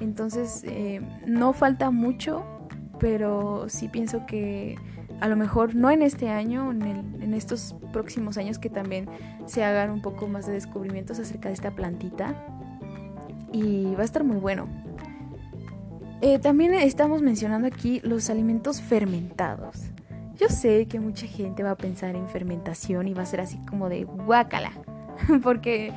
Entonces, 0.00 0.64
eh, 0.64 1.02
no 1.26 1.52
falta 1.52 1.90
mucho, 1.90 2.44
pero 2.98 3.68
sí 3.68 3.88
pienso 3.88 4.24
que 4.26 4.76
a 5.24 5.28
lo 5.28 5.36
mejor 5.36 5.74
no 5.74 5.90
en 5.90 6.02
este 6.02 6.28
año, 6.28 6.70
en, 6.70 6.82
en, 6.82 7.32
estos 7.32 7.74
próximos 7.94 8.36
años 8.36 8.58
que 8.58 8.68
también 8.68 9.08
se 9.46 9.64
hagan 9.64 9.88
un 9.88 10.02
poco 10.02 10.28
más 10.28 10.46
de 10.46 10.52
descubrimientos 10.52 11.18
acerca 11.18 11.48
de 11.48 11.54
esta 11.54 11.70
plantita. 11.70 12.34
Y 13.50 13.94
va 13.94 14.02
a 14.02 14.04
estar 14.04 14.22
muy 14.22 14.36
bueno. 14.36 14.68
Eh, 16.20 16.38
también 16.38 16.74
estamos 16.74 17.22
mencionando 17.22 17.66
aquí 17.66 18.02
los 18.04 18.28
alimentos 18.28 18.82
fermentados. 18.82 19.78
Yo 20.36 20.50
sé 20.50 20.88
que 20.88 21.00
mucha 21.00 21.26
gente 21.26 21.62
va 21.62 21.70
a 21.70 21.76
pensar 21.76 22.14
en 22.16 22.28
fermentación 22.28 23.08
y 23.08 23.14
va 23.14 23.22
a 23.22 23.26
ser 23.26 23.40
así 23.40 23.56
como 23.66 23.88
de 23.88 24.04
guácala. 24.04 24.72
Porque, 25.42 25.90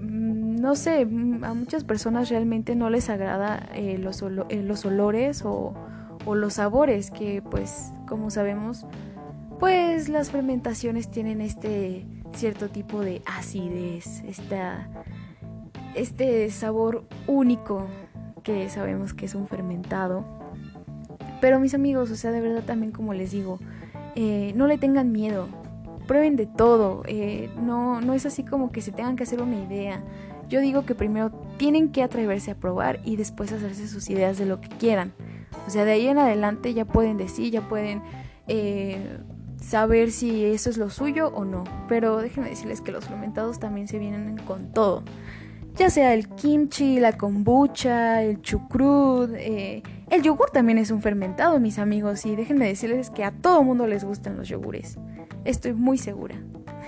mm, 0.00 0.56
no 0.56 0.74
sé, 0.74 1.02
a 1.02 1.54
muchas 1.54 1.84
personas 1.84 2.28
realmente 2.28 2.74
no 2.74 2.90
les 2.90 3.08
agrada 3.08 3.68
eh, 3.72 3.98
los, 3.98 4.20
eh, 4.20 4.64
los 4.64 4.84
olores 4.84 5.44
o 5.44 5.74
o 6.26 6.34
los 6.34 6.54
sabores 6.54 7.10
que 7.10 7.42
pues 7.42 7.92
como 8.06 8.30
sabemos 8.30 8.86
pues 9.58 10.08
las 10.08 10.30
fermentaciones 10.30 11.10
tienen 11.10 11.40
este 11.40 12.06
cierto 12.34 12.68
tipo 12.68 13.00
de 13.00 13.22
acidez, 13.24 14.22
esta, 14.26 14.88
este 15.94 16.50
sabor 16.50 17.04
único 17.26 17.86
que 18.42 18.68
sabemos 18.68 19.14
que 19.14 19.26
es 19.26 19.34
un 19.34 19.46
fermentado. 19.46 20.24
Pero 21.40 21.60
mis 21.60 21.74
amigos, 21.74 22.10
o 22.10 22.16
sea, 22.16 22.30
de 22.30 22.40
verdad 22.40 22.64
también 22.64 22.92
como 22.92 23.14
les 23.14 23.30
digo, 23.30 23.58
eh, 24.14 24.52
no 24.56 24.66
le 24.66 24.78
tengan 24.78 25.12
miedo, 25.12 25.48
prueben 26.06 26.36
de 26.36 26.46
todo, 26.46 27.02
eh, 27.06 27.50
no, 27.60 28.00
no 28.00 28.12
es 28.14 28.26
así 28.26 28.44
como 28.44 28.72
que 28.72 28.80
se 28.80 28.92
tengan 28.92 29.16
que 29.16 29.22
hacer 29.22 29.40
una 29.42 29.56
idea. 29.56 30.02
Yo 30.48 30.60
digo 30.60 30.84
que 30.84 30.94
primero 30.94 31.30
tienen 31.56 31.90
que 31.90 32.02
atreverse 32.02 32.52
a 32.52 32.54
probar 32.54 33.00
y 33.04 33.16
después 33.16 33.52
hacerse 33.52 33.88
sus 33.88 34.10
ideas 34.10 34.38
de 34.38 34.46
lo 34.46 34.60
que 34.60 34.68
quieran. 34.68 35.12
O 35.66 35.70
sea, 35.70 35.84
de 35.84 35.92
ahí 35.92 36.06
en 36.06 36.18
adelante 36.18 36.74
ya 36.74 36.84
pueden 36.84 37.16
decir, 37.16 37.50
ya 37.50 37.62
pueden 37.68 38.02
eh, 38.48 39.18
saber 39.60 40.10
si 40.10 40.44
eso 40.44 40.70
es 40.70 40.76
lo 40.76 40.90
suyo 40.90 41.28
o 41.28 41.44
no. 41.44 41.64
Pero 41.88 42.18
déjenme 42.18 42.50
decirles 42.50 42.80
que 42.80 42.92
los 42.92 43.06
fermentados 43.06 43.58
también 43.58 43.88
se 43.88 43.98
vienen 43.98 44.36
con 44.38 44.72
todo. 44.72 45.02
Ya 45.76 45.90
sea 45.90 46.14
el 46.14 46.28
kimchi, 46.28 47.00
la 47.00 47.16
kombucha, 47.16 48.22
el 48.22 48.40
chucrut, 48.42 49.30
eh, 49.34 49.82
el 50.08 50.22
yogur 50.22 50.50
también 50.50 50.78
es 50.78 50.92
un 50.92 51.02
fermentado, 51.02 51.58
mis 51.58 51.78
amigos. 51.78 52.24
Y 52.26 52.36
déjenme 52.36 52.66
decirles 52.66 53.10
que 53.10 53.24
a 53.24 53.32
todo 53.32 53.62
mundo 53.64 53.86
les 53.86 54.04
gustan 54.04 54.36
los 54.36 54.48
yogures. 54.48 54.98
Estoy 55.44 55.72
muy 55.72 55.98
segura. 55.98 56.36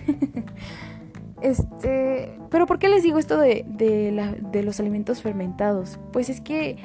este, 1.43 2.39
pero 2.51 2.67
¿por 2.67 2.79
qué 2.79 2.89
les 2.89 3.03
digo 3.03 3.19
esto 3.19 3.39
de, 3.39 3.65
de 3.69 4.63
los 4.63 4.81
alimentos 4.81 5.23
fermentados? 5.23 5.99
Pues 6.13 6.29
es 6.29 6.41
que 6.41 6.77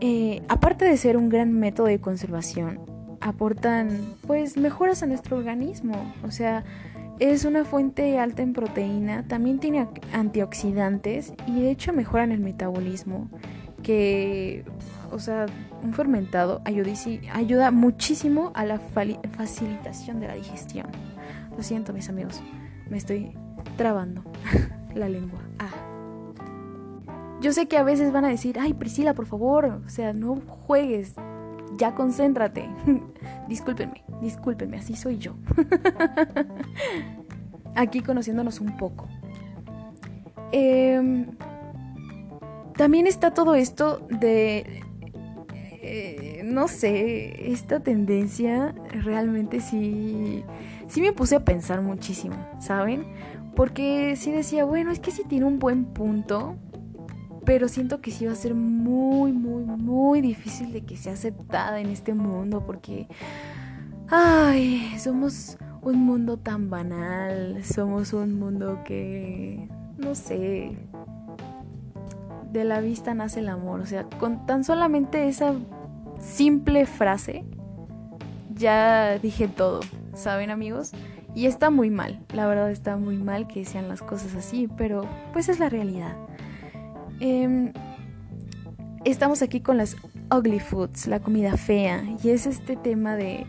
eh, 0.00 0.42
aparte 0.48 0.84
de 0.84 0.96
ser 0.96 1.16
un 1.16 1.28
gran 1.28 1.52
método 1.52 1.88
de 1.88 2.00
conservación, 2.00 2.80
aportan 3.20 4.14
pues 4.26 4.56
mejoras 4.56 5.02
a 5.02 5.06
nuestro 5.06 5.36
organismo. 5.36 6.14
O 6.22 6.30
sea, 6.30 6.64
es 7.18 7.44
una 7.44 7.64
fuente 7.64 8.18
alta 8.18 8.42
en 8.42 8.52
proteína, 8.52 9.26
también 9.26 9.58
tiene 9.58 9.88
antioxidantes 10.12 11.32
y 11.46 11.60
de 11.60 11.70
hecho 11.70 11.92
mejoran 11.92 12.30
el 12.32 12.40
metabolismo. 12.40 13.28
Que, 13.82 14.64
o 15.12 15.18
sea, 15.18 15.46
un 15.82 15.94
fermentado 15.94 16.60
ayuda, 16.64 16.90
ayuda 17.32 17.70
muchísimo 17.70 18.50
a 18.54 18.64
la 18.64 18.78
facilitación 18.78 20.20
de 20.20 20.28
la 20.28 20.34
digestión. 20.34 20.86
Lo 21.56 21.62
siento, 21.62 21.92
mis 21.92 22.08
amigos, 22.08 22.40
me 22.90 22.98
estoy 22.98 23.36
trabando 23.76 24.22
la 24.94 25.08
lengua. 25.08 25.40
Ah. 25.58 25.70
Yo 27.40 27.52
sé 27.52 27.68
que 27.68 27.76
a 27.76 27.84
veces 27.84 28.12
van 28.12 28.24
a 28.24 28.28
decir, 28.28 28.58
ay 28.58 28.74
Priscila, 28.74 29.14
por 29.14 29.26
favor, 29.26 29.80
o 29.86 29.88
sea, 29.88 30.12
no 30.12 30.36
juegues, 30.36 31.14
ya 31.76 31.94
concéntrate. 31.94 32.68
discúlpenme, 33.48 34.02
discúlpenme, 34.20 34.78
así 34.78 34.96
soy 34.96 35.18
yo. 35.18 35.34
Aquí 37.74 38.00
conociéndonos 38.00 38.60
un 38.60 38.76
poco. 38.76 39.06
Em, 40.50 41.26
también 42.76 43.06
está 43.06 43.32
todo 43.32 43.54
esto 43.54 44.06
de, 44.08 44.82
eh, 45.82 46.42
no 46.44 46.68
sé, 46.68 47.52
esta 47.52 47.80
tendencia 47.80 48.74
realmente 49.02 49.60
sí, 49.60 50.42
sí 50.88 51.00
me 51.00 51.12
puse 51.12 51.36
a 51.36 51.44
pensar 51.44 51.80
muchísimo, 51.82 52.36
¿saben? 52.60 53.06
Porque 53.54 54.16
sí 54.16 54.32
decía, 54.32 54.64
bueno, 54.64 54.90
es 54.90 55.00
que 55.00 55.10
sí 55.10 55.22
tiene 55.28 55.46
un 55.46 55.58
buen 55.58 55.84
punto, 55.84 56.56
pero 57.44 57.68
siento 57.68 58.00
que 58.00 58.10
sí 58.10 58.26
va 58.26 58.32
a 58.32 58.36
ser 58.36 58.54
muy, 58.54 59.32
muy, 59.32 59.64
muy 59.64 60.20
difícil 60.20 60.72
de 60.72 60.82
que 60.82 60.96
sea 60.96 61.14
aceptada 61.14 61.80
en 61.80 61.88
este 61.88 62.14
mundo 62.14 62.64
porque, 62.66 63.08
ay, 64.08 64.92
somos 64.98 65.56
un 65.82 66.04
mundo 66.04 66.38
tan 66.38 66.70
banal, 66.70 67.64
somos 67.64 68.12
un 68.12 68.38
mundo 68.38 68.82
que, 68.84 69.68
no 69.96 70.14
sé, 70.14 70.76
de 72.52 72.64
la 72.64 72.80
vista 72.80 73.14
nace 73.14 73.40
el 73.40 73.48
amor, 73.48 73.80
o 73.80 73.86
sea, 73.86 74.04
con 74.04 74.46
tan 74.46 74.64
solamente 74.64 75.28
esa 75.28 75.54
simple 76.20 76.86
frase, 76.86 77.44
ya 78.54 79.18
dije 79.18 79.48
todo, 79.48 79.80
¿saben 80.14 80.50
amigos? 80.50 80.92
Y 81.34 81.46
está 81.46 81.70
muy 81.70 81.90
mal, 81.90 82.20
la 82.34 82.46
verdad 82.46 82.70
está 82.70 82.96
muy 82.96 83.16
mal 83.16 83.46
que 83.46 83.64
sean 83.64 83.88
las 83.88 84.02
cosas 84.02 84.34
así, 84.34 84.68
pero 84.76 85.06
pues 85.32 85.48
es 85.48 85.58
la 85.58 85.68
realidad. 85.68 86.16
Em, 87.20 87.72
estamos 89.04 89.42
aquí 89.42 89.60
con 89.60 89.76
las 89.76 89.96
ugly 90.34 90.60
foods, 90.60 91.06
la 91.06 91.20
comida 91.20 91.56
fea, 91.56 92.02
y 92.22 92.30
es 92.30 92.46
este 92.46 92.76
tema 92.76 93.16
de, 93.16 93.46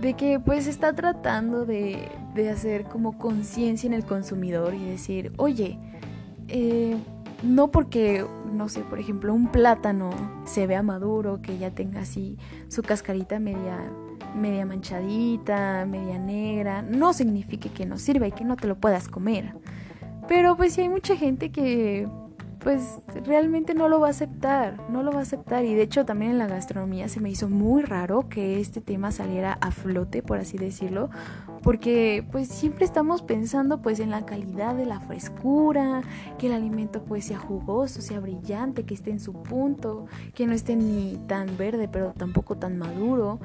de 0.00 0.14
que 0.14 0.40
pues 0.40 0.66
está 0.66 0.92
tratando 0.94 1.64
de, 1.66 2.08
de 2.34 2.50
hacer 2.50 2.84
como 2.84 3.18
conciencia 3.18 3.86
en 3.86 3.94
el 3.94 4.04
consumidor 4.04 4.74
y 4.74 4.84
decir, 4.84 5.32
oye, 5.36 5.78
eh, 6.48 6.96
no 7.42 7.70
porque, 7.70 8.24
no 8.52 8.68
sé, 8.68 8.80
por 8.80 8.98
ejemplo, 8.98 9.32
un 9.34 9.50
plátano 9.50 10.10
se 10.44 10.66
vea 10.66 10.82
maduro, 10.82 11.40
que 11.40 11.58
ya 11.58 11.70
tenga 11.70 12.00
así 12.00 12.36
su 12.68 12.82
cascarita 12.82 13.38
media, 13.38 13.78
media 14.34 14.66
manchadita, 14.66 15.86
media 15.86 16.18
negra, 16.18 16.82
no 16.82 17.12
signifique 17.12 17.70
que 17.70 17.86
no 17.86 17.98
sirva 17.98 18.26
y 18.26 18.32
que 18.32 18.44
no 18.44 18.56
te 18.56 18.66
lo 18.66 18.76
puedas 18.76 19.08
comer. 19.08 19.54
Pero 20.28 20.56
pues 20.56 20.74
sí 20.74 20.82
hay 20.82 20.88
mucha 20.88 21.16
gente 21.16 21.50
que 21.50 22.06
pues 22.58 23.00
realmente 23.24 23.74
no 23.74 23.88
lo 23.88 24.00
va 24.00 24.08
a 24.08 24.10
aceptar, 24.10 24.90
no 24.90 25.02
lo 25.02 25.12
va 25.12 25.20
a 25.20 25.22
aceptar 25.22 25.64
y 25.64 25.74
de 25.74 25.82
hecho 25.82 26.04
también 26.04 26.32
en 26.32 26.38
la 26.38 26.48
gastronomía 26.48 27.08
se 27.08 27.20
me 27.20 27.30
hizo 27.30 27.48
muy 27.48 27.82
raro 27.82 28.28
que 28.28 28.60
este 28.60 28.80
tema 28.80 29.12
saliera 29.12 29.56
a 29.60 29.70
flote, 29.70 30.22
por 30.22 30.38
así 30.38 30.58
decirlo, 30.58 31.08
porque 31.62 32.26
pues 32.32 32.48
siempre 32.48 32.84
estamos 32.84 33.22
pensando 33.22 33.80
pues 33.80 34.00
en 34.00 34.10
la 34.10 34.26
calidad 34.26 34.74
de 34.74 34.86
la 34.86 35.00
frescura, 35.00 36.02
que 36.36 36.48
el 36.48 36.52
alimento 36.52 37.04
pues 37.04 37.26
sea 37.26 37.38
jugoso, 37.38 38.00
sea 38.00 38.20
brillante, 38.20 38.84
que 38.84 38.94
esté 38.94 39.12
en 39.12 39.20
su 39.20 39.32
punto, 39.32 40.06
que 40.34 40.46
no 40.46 40.52
esté 40.52 40.74
ni 40.76 41.16
tan 41.26 41.56
verde 41.56 41.88
pero 41.88 42.12
tampoco 42.12 42.56
tan 42.56 42.76
maduro 42.76 43.38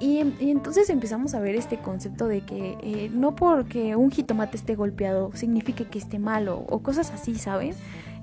y, 0.00 0.18
entonces 0.18 0.90
empezamos 0.90 1.34
a 1.34 1.40
ver 1.40 1.54
este 1.54 1.78
concepto 1.78 2.28
de 2.28 2.42
que 2.42 2.76
eh, 2.82 3.10
no 3.12 3.34
porque 3.34 3.96
un 3.96 4.10
jitomate 4.10 4.56
esté 4.56 4.74
golpeado 4.74 5.30
signifique 5.34 5.86
que 5.86 5.98
esté 5.98 6.18
malo 6.18 6.64
o 6.68 6.80
cosas 6.80 7.10
así, 7.10 7.34
¿saben? 7.34 7.74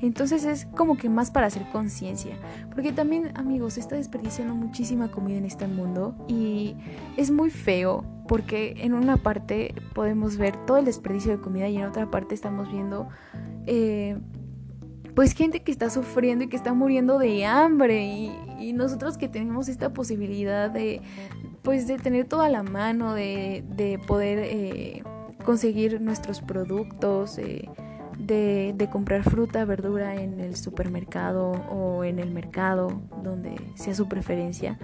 Entonces 0.02 0.46
es 0.46 0.66
como 0.66 0.98
que 0.98 1.10
más 1.10 1.32
para 1.32 1.48
hacer 1.48 1.64
conciencia. 1.72 2.38
Porque 2.74 2.92
también, 2.92 3.32
amigos, 3.36 3.74
se 3.74 3.80
está 3.80 3.96
desperdiciando 3.96 4.54
muchísima 4.54 5.10
comida 5.10 5.38
en 5.38 5.46
este 5.46 5.68
mundo 5.68 6.16
y 6.28 6.76
es 7.18 7.32
muy 7.32 7.50
feo 7.50 8.06
porque 8.28 8.76
en 8.78 8.94
una 8.94 9.18
parte 9.18 9.74
podemos 9.94 10.38
ver 10.38 10.56
todo 10.66 10.78
el 10.78 10.86
desperdicio 10.86 11.32
de 11.32 11.42
comida 11.42 11.68
y 11.70 11.78
en 11.78 11.86
otra 11.86 12.10
parte 12.10 12.36
estamos 12.36 12.72
viendo... 12.72 13.08
Eh, 13.68 14.18
pues 15.16 15.32
gente 15.32 15.64
que 15.64 15.72
está 15.72 15.90
sufriendo 15.90 16.44
y 16.44 16.50
que 16.50 16.58
está 16.58 16.74
muriendo 16.74 17.18
de 17.18 17.46
hambre 17.46 18.06
y, 18.06 18.74
nosotros 18.74 19.18
que 19.18 19.30
tenemos 19.30 19.70
esta 19.70 19.94
posibilidad 19.94 20.70
de 20.70 21.02
pues 21.66 21.88
de 21.88 21.98
tener 21.98 22.26
toda 22.26 22.48
la 22.48 22.64
mano 22.64 23.16
de, 23.16 23.66
de 23.76 24.00
poder 24.00 24.40
eh, 24.40 25.04
conseguir 25.44 26.00
nuestros 26.00 26.40
productos 26.40 27.38
eh, 27.40 27.68
de, 28.18 28.88
comprar 28.92 29.24
fruta, 29.24 29.66
verdura 29.66 30.16
en 30.16 30.40
el 30.40 30.56
supermercado 30.56 31.52
o 31.52 32.04
en 32.04 32.20
el 32.20 32.32
mercado, 32.32 33.02
donde 33.24 33.56
sea 33.74 33.96
su 33.96 34.08
preferencia. 34.08 34.78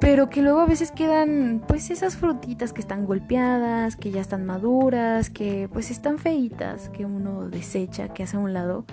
Pero 0.00 0.28
que 0.28 0.42
luego 0.42 0.60
a 0.60 0.66
veces 0.66 0.90
quedan 0.90 1.62
pues 1.66 1.90
esas 1.90 2.16
frutitas 2.16 2.72
que 2.72 2.80
están 2.80 3.06
golpeadas, 3.06 3.96
que 3.96 4.10
ya 4.10 4.20
están 4.20 4.44
maduras, 4.44 5.30
que 5.30 5.68
pues 5.72 5.90
están 5.90 6.18
feitas, 6.18 6.88
que 6.90 7.04
uno 7.04 7.48
desecha, 7.48 8.08
que 8.08 8.24
hace 8.24 8.36
a 8.36 8.40
un 8.40 8.52
lado 8.52 8.84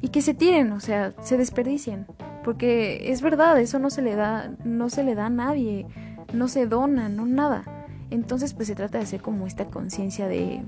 y 0.00 0.08
que 0.08 0.22
se 0.22 0.34
tiren, 0.34 0.72
o 0.72 0.80
sea, 0.80 1.14
se 1.22 1.36
desperdicien, 1.36 2.06
porque 2.46 3.10
es 3.10 3.22
verdad, 3.22 3.58
eso 3.58 3.80
no 3.80 3.90
se 3.90 4.02
le 4.02 4.14
da 4.14 4.52
no 4.62 4.88
se 4.88 5.02
le 5.02 5.16
da 5.16 5.26
a 5.26 5.30
nadie, 5.30 5.84
no 6.32 6.46
se 6.46 6.66
dona, 6.66 7.08
no 7.08 7.26
nada. 7.26 7.64
Entonces, 8.10 8.54
pues 8.54 8.68
se 8.68 8.76
trata 8.76 8.98
de 8.98 9.04
hacer 9.04 9.20
como 9.20 9.48
esta 9.48 9.64
conciencia 9.64 10.28
de 10.28 10.62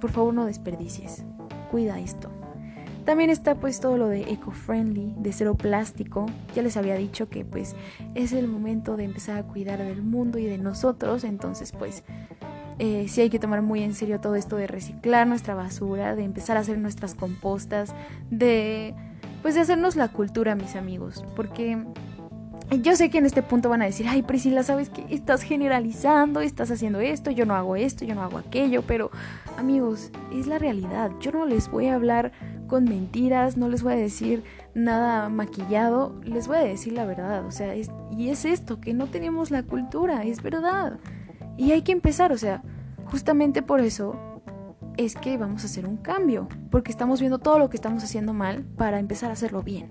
por 0.00 0.12
favor 0.12 0.32
no 0.32 0.46
desperdicies. 0.46 1.24
Cuida 1.72 1.98
esto. 1.98 2.30
También 3.04 3.30
está 3.30 3.56
pues 3.56 3.80
todo 3.80 3.96
lo 3.98 4.06
de 4.06 4.30
eco-friendly, 4.30 5.16
de 5.18 5.32
cero 5.32 5.56
plástico. 5.56 6.26
Ya 6.54 6.62
les 6.62 6.76
había 6.76 6.94
dicho 6.94 7.28
que 7.28 7.44
pues 7.44 7.74
es 8.14 8.32
el 8.32 8.46
momento 8.46 8.96
de 8.96 9.04
empezar 9.04 9.38
a 9.38 9.42
cuidar 9.42 9.80
del 9.80 10.02
mundo 10.02 10.38
y 10.38 10.44
de 10.44 10.58
nosotros. 10.58 11.24
Entonces 11.24 11.72
pues 11.72 12.04
eh, 12.78 13.06
sí 13.08 13.22
hay 13.22 13.30
que 13.30 13.40
tomar 13.40 13.60
muy 13.60 13.82
en 13.82 13.94
serio 13.94 14.20
todo 14.20 14.36
esto 14.36 14.54
de 14.54 14.68
reciclar 14.68 15.26
nuestra 15.26 15.56
basura, 15.56 16.14
de 16.14 16.22
empezar 16.22 16.56
a 16.56 16.60
hacer 16.60 16.78
nuestras 16.78 17.16
compostas, 17.16 17.92
de 18.30 18.94
pues 19.46 19.54
de 19.54 19.60
hacernos 19.60 19.94
la 19.94 20.08
cultura, 20.08 20.56
mis 20.56 20.74
amigos. 20.74 21.24
Porque 21.36 21.78
yo 22.82 22.96
sé 22.96 23.10
que 23.10 23.18
en 23.18 23.26
este 23.26 23.44
punto 23.44 23.68
van 23.68 23.80
a 23.80 23.84
decir, 23.84 24.08
ay 24.08 24.22
Priscila, 24.22 24.64
sabes 24.64 24.90
que 24.90 25.06
estás 25.08 25.42
generalizando, 25.42 26.40
estás 26.40 26.72
haciendo 26.72 26.98
esto, 26.98 27.30
yo 27.30 27.46
no 27.46 27.54
hago 27.54 27.76
esto, 27.76 28.04
yo 28.04 28.16
no 28.16 28.24
hago 28.24 28.38
aquello, 28.38 28.82
pero 28.82 29.12
amigos, 29.56 30.10
es 30.34 30.48
la 30.48 30.58
realidad. 30.58 31.12
Yo 31.20 31.30
no 31.30 31.46
les 31.46 31.70
voy 31.70 31.86
a 31.86 31.94
hablar 31.94 32.32
con 32.66 32.86
mentiras, 32.86 33.56
no 33.56 33.68
les 33.68 33.84
voy 33.84 33.92
a 33.92 33.96
decir 33.98 34.42
nada 34.74 35.28
maquillado, 35.28 36.20
les 36.24 36.48
voy 36.48 36.56
a 36.56 36.64
decir 36.64 36.94
la 36.94 37.06
verdad, 37.06 37.46
o 37.46 37.52
sea, 37.52 37.72
y 37.76 38.30
es 38.30 38.44
esto, 38.44 38.80
que 38.80 38.94
no 38.94 39.06
tenemos 39.06 39.52
la 39.52 39.62
cultura, 39.62 40.24
es 40.24 40.42
verdad. 40.42 40.98
Y 41.56 41.70
hay 41.70 41.82
que 41.82 41.92
empezar, 41.92 42.32
o 42.32 42.36
sea, 42.36 42.64
justamente 43.04 43.62
por 43.62 43.78
eso 43.78 44.35
es 44.96 45.14
que 45.14 45.36
vamos 45.36 45.62
a 45.62 45.66
hacer 45.66 45.86
un 45.86 45.96
cambio, 45.96 46.48
porque 46.70 46.90
estamos 46.90 47.20
viendo 47.20 47.38
todo 47.38 47.58
lo 47.58 47.70
que 47.70 47.76
estamos 47.76 48.02
haciendo 48.02 48.32
mal 48.32 48.64
para 48.76 48.98
empezar 48.98 49.30
a 49.30 49.34
hacerlo 49.34 49.62
bien. 49.62 49.88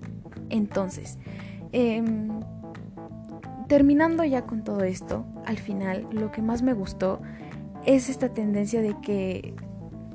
Entonces, 0.50 1.18
eh, 1.72 2.02
terminando 3.68 4.24
ya 4.24 4.42
con 4.42 4.64
todo 4.64 4.82
esto, 4.82 5.24
al 5.44 5.58
final 5.58 6.06
lo 6.10 6.30
que 6.32 6.42
más 6.42 6.62
me 6.62 6.72
gustó 6.72 7.20
es 7.84 8.08
esta 8.08 8.28
tendencia 8.30 8.80
de 8.82 8.96
que 9.00 9.54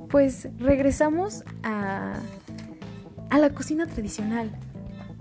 pues 0.09 0.49
regresamos 0.59 1.43
a, 1.63 2.15
a 3.29 3.39
la 3.39 3.49
cocina 3.51 3.85
tradicional. 3.85 4.51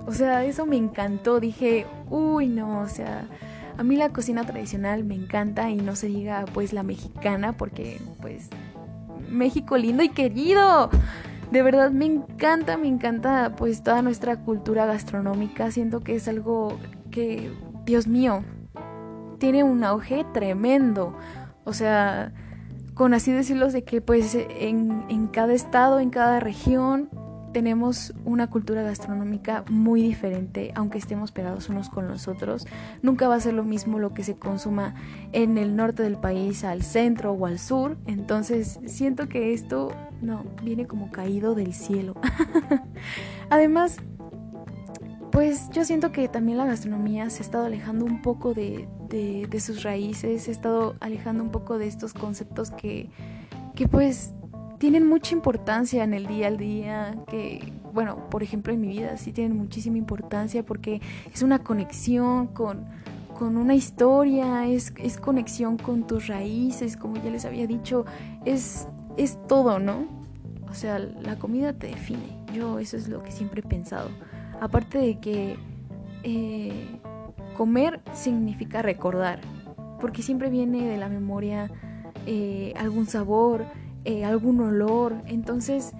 O 0.06 0.12
sea, 0.12 0.44
eso 0.44 0.66
me 0.66 0.76
encantó. 0.76 1.38
Dije, 1.38 1.86
uy, 2.08 2.48
no, 2.48 2.80
o 2.80 2.88
sea, 2.88 3.28
a 3.76 3.82
mí 3.84 3.96
la 3.96 4.10
cocina 4.10 4.44
tradicional 4.44 5.04
me 5.04 5.14
encanta 5.14 5.70
y 5.70 5.76
no 5.76 5.94
se 5.94 6.08
diga 6.08 6.44
pues 6.52 6.72
la 6.72 6.82
mexicana 6.82 7.56
porque 7.56 8.00
pues 8.20 8.48
México 9.30 9.76
lindo 9.76 10.02
y 10.02 10.08
querido. 10.10 10.90
De 11.50 11.62
verdad 11.62 11.90
me 11.90 12.06
encanta, 12.06 12.76
me 12.76 12.88
encanta 12.88 13.54
pues 13.56 13.82
toda 13.82 14.02
nuestra 14.02 14.36
cultura 14.36 14.86
gastronómica. 14.86 15.70
Siento 15.70 16.00
que 16.00 16.16
es 16.16 16.28
algo 16.28 16.78
que 17.10 17.50
Dios 17.84 18.06
mío, 18.06 18.44
tiene 19.38 19.64
un 19.64 19.82
auge 19.82 20.24
tremendo. 20.32 21.16
O 21.64 21.72
sea, 21.72 22.32
con 22.94 23.14
así 23.14 23.32
decirlo, 23.32 23.70
de 23.70 23.82
que 23.82 24.00
pues 24.00 24.34
en, 24.34 25.04
en, 25.08 25.26
cada 25.26 25.52
estado, 25.54 25.98
en 25.98 26.10
cada 26.10 26.38
región, 26.38 27.08
tenemos 27.52 28.14
una 28.24 28.48
cultura 28.48 28.82
gastronómica 28.82 29.64
muy 29.68 30.02
diferente, 30.02 30.72
aunque 30.74 30.98
estemos 30.98 31.32
pegados 31.32 31.68
unos 31.68 31.88
con 31.88 32.08
los 32.08 32.28
otros. 32.28 32.66
Nunca 33.02 33.28
va 33.28 33.36
a 33.36 33.40
ser 33.40 33.54
lo 33.54 33.64
mismo 33.64 33.98
lo 33.98 34.14
que 34.14 34.24
se 34.24 34.36
consuma 34.36 34.94
en 35.32 35.58
el 35.58 35.76
norte 35.76 36.02
del 36.02 36.16
país 36.16 36.64
al 36.64 36.82
centro 36.82 37.32
o 37.32 37.46
al 37.46 37.58
sur. 37.58 37.96
Entonces 38.06 38.78
siento 38.86 39.28
que 39.28 39.52
esto 39.52 39.92
no 40.22 40.44
viene 40.62 40.86
como 40.86 41.10
caído 41.10 41.54
del 41.54 41.74
cielo. 41.74 42.14
Además, 43.50 43.98
pues 45.30 45.70
yo 45.70 45.84
siento 45.84 46.12
que 46.12 46.28
también 46.28 46.58
la 46.58 46.66
gastronomía 46.66 47.30
se 47.30 47.38
ha 47.38 47.44
estado 47.44 47.66
alejando 47.66 48.04
un 48.04 48.20
poco 48.22 48.52
de, 48.54 48.88
sus 49.60 49.82
raíces, 49.82 50.42
se 50.42 50.50
ha 50.50 50.54
estado 50.54 50.96
alejando 51.00 51.42
un 51.42 51.50
poco 51.50 51.78
de 51.78 51.86
estos 51.86 52.14
conceptos 52.14 52.70
que, 52.70 53.10
que 53.74 53.86
pues 53.88 54.34
tienen 54.80 55.06
mucha 55.06 55.34
importancia 55.34 56.02
en 56.02 56.14
el 56.14 56.26
día 56.26 56.46
al 56.46 56.56
día, 56.56 57.14
que, 57.28 57.70
bueno, 57.92 58.30
por 58.30 58.42
ejemplo 58.42 58.72
en 58.72 58.80
mi 58.80 58.88
vida 58.88 59.18
sí 59.18 59.30
tienen 59.30 59.58
muchísima 59.58 59.98
importancia 59.98 60.64
porque 60.64 61.02
es 61.30 61.42
una 61.42 61.58
conexión 61.58 62.46
con, 62.46 62.86
con 63.38 63.58
una 63.58 63.74
historia, 63.74 64.66
es, 64.66 64.94
es 64.96 65.18
conexión 65.18 65.76
con 65.76 66.06
tus 66.06 66.28
raíces, 66.28 66.96
como 66.96 67.22
ya 67.22 67.28
les 67.30 67.44
había 67.44 67.66
dicho, 67.66 68.06
es, 68.46 68.88
es 69.18 69.38
todo, 69.46 69.80
¿no? 69.80 70.06
O 70.70 70.72
sea, 70.72 70.98
la 70.98 71.38
comida 71.38 71.74
te 71.74 71.88
define. 71.88 72.38
Yo 72.54 72.78
eso 72.78 72.96
es 72.96 73.06
lo 73.06 73.22
que 73.22 73.32
siempre 73.32 73.60
he 73.60 73.68
pensado. 73.68 74.08
Aparte 74.62 74.96
de 74.96 75.20
que 75.20 75.56
eh, 76.22 76.98
comer 77.54 78.00
significa 78.14 78.80
recordar, 78.80 79.42
porque 80.00 80.22
siempre 80.22 80.48
viene 80.48 80.88
de 80.88 80.96
la 80.96 81.10
memoria 81.10 81.70
eh, 82.24 82.72
algún 82.78 83.06
sabor, 83.06 83.66
eh, 84.04 84.24
algún 84.24 84.60
olor. 84.60 85.14
Entonces, 85.26 85.92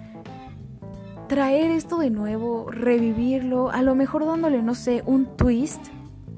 traer 1.27 1.71
esto 1.71 1.97
de 1.97 2.09
nuevo, 2.09 2.69
revivirlo, 2.69 3.69
a 3.69 3.81
lo 3.81 3.95
mejor 3.95 4.25
dándole, 4.25 4.61
no 4.61 4.75
sé, 4.75 5.03
un 5.05 5.25
twist, 5.37 5.81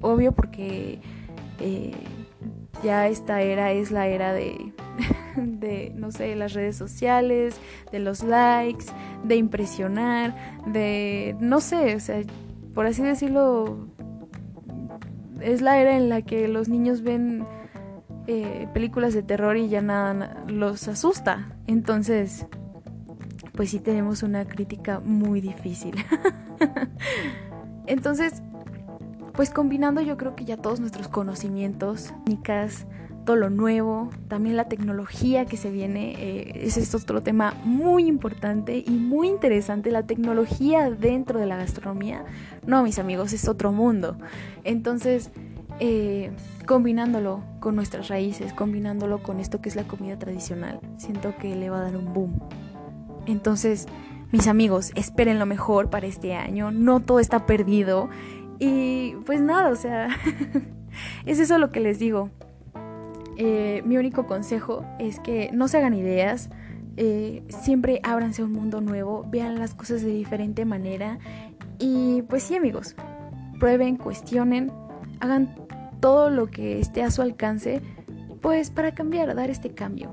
obvio 0.01 0.33
porque 0.33 0.99
eh, 1.59 1.93
ya 2.83 3.07
esta 3.07 3.41
era 3.41 3.71
es 3.71 3.89
la 3.91 4.07
era 4.07 4.33
de, 4.33 4.73
de, 5.35 5.91
no 5.95 6.11
sé, 6.11 6.35
las 6.35 6.53
redes 6.53 6.75
sociales, 6.75 7.59
de 7.91 7.99
los 7.99 8.23
likes, 8.23 8.85
de 9.23 9.35
impresionar, 9.35 10.35
de, 10.67 11.35
no 11.39 11.59
sé, 11.61 11.95
o 11.95 11.99
sea, 11.99 12.21
por 12.73 12.85
así 12.85 13.01
decirlo, 13.01 13.87
es 15.41 15.61
la 15.61 15.79
era 15.79 15.97
en 15.97 16.09
la 16.09 16.21
que 16.21 16.47
los 16.47 16.69
niños 16.69 17.01
ven 17.01 17.45
eh, 18.27 18.67
películas 18.73 19.13
de 19.13 19.23
terror 19.23 19.57
y 19.57 19.69
ya 19.69 19.81
nada 19.81 20.43
los 20.47 20.87
asusta. 20.87 21.55
Entonces, 21.67 22.45
pues 23.53 23.69
sí 23.69 23.79
tenemos 23.79 24.23
una 24.23 24.45
crítica 24.45 24.99
muy 24.99 25.41
difícil. 25.41 25.95
Entonces, 27.87 28.41
pues 29.33 29.49
combinando 29.49 30.01
yo 30.01 30.17
creo 30.17 30.35
que 30.35 30.45
ya 30.45 30.57
todos 30.57 30.79
nuestros 30.79 31.07
conocimientos, 31.07 32.13
técnicas, 32.25 32.85
todo 33.25 33.35
lo 33.35 33.49
nuevo, 33.49 34.09
también 34.27 34.57
la 34.57 34.67
tecnología 34.67 35.45
que 35.45 35.57
se 35.57 35.71
viene, 35.71 36.13
eh, 36.17 36.65
ese 36.65 36.81
es 36.81 36.93
otro 36.93 37.21
tema 37.21 37.55
muy 37.63 38.07
importante 38.07 38.83
y 38.85 38.91
muy 38.91 39.29
interesante, 39.29 39.91
la 39.91 40.03
tecnología 40.03 40.89
dentro 40.89 41.39
de 41.39 41.45
la 41.45 41.55
gastronomía, 41.55 42.25
no 42.65 42.83
mis 42.83 42.99
amigos, 42.99 43.33
es 43.33 43.47
otro 43.47 43.71
mundo. 43.71 44.17
Entonces, 44.63 45.31
eh, 45.79 46.31
combinándolo 46.65 47.41
con 47.59 47.75
nuestras 47.75 48.07
raíces, 48.07 48.53
combinándolo 48.53 49.21
con 49.23 49.39
esto 49.39 49.61
que 49.61 49.69
es 49.69 49.75
la 49.75 49.83
comida 49.83 50.17
tradicional, 50.17 50.79
siento 50.97 51.35
que 51.37 51.55
le 51.55 51.69
va 51.69 51.79
a 51.79 51.83
dar 51.83 51.97
un 51.97 52.13
boom. 52.13 52.39
Entonces, 53.25 53.87
mis 54.31 54.47
amigos, 54.47 54.91
esperen 54.95 55.39
lo 55.39 55.45
mejor 55.45 55.89
para 55.89 56.07
este 56.07 56.35
año, 56.35 56.71
no 56.71 56.99
todo 56.99 57.19
está 57.19 57.45
perdido. 57.45 58.09
Y 58.59 59.15
pues 59.25 59.41
nada, 59.41 59.69
o 59.69 59.75
sea, 59.75 60.09
es 61.25 61.39
eso 61.39 61.57
lo 61.57 61.71
que 61.71 61.79
les 61.79 61.99
digo. 61.99 62.29
Eh, 63.37 63.81
mi 63.85 63.97
único 63.97 64.27
consejo 64.27 64.85
es 64.99 65.19
que 65.19 65.49
no 65.53 65.67
se 65.67 65.77
hagan 65.77 65.93
ideas, 65.93 66.49
eh, 66.97 67.43
siempre 67.49 67.99
ábranse 68.03 68.43
a 68.43 68.45
un 68.45 68.53
mundo 68.53 68.79
nuevo, 68.79 69.25
vean 69.29 69.57
las 69.57 69.73
cosas 69.73 70.03
de 70.03 70.11
diferente 70.11 70.65
manera 70.65 71.17
y 71.79 72.21
pues 72.23 72.43
sí 72.43 72.55
amigos, 72.55 72.95
prueben, 73.59 73.97
cuestionen, 73.97 74.71
hagan 75.19 75.55
todo 76.03 76.29
lo 76.29 76.51
que 76.51 76.81
esté 76.81 77.01
a 77.01 77.11
su 77.11 77.21
alcance, 77.21 77.81
pues 78.41 78.69
para 78.71 78.93
cambiar, 78.93 79.33
dar 79.35 79.49
este 79.49 79.73
cambio. 79.73 80.11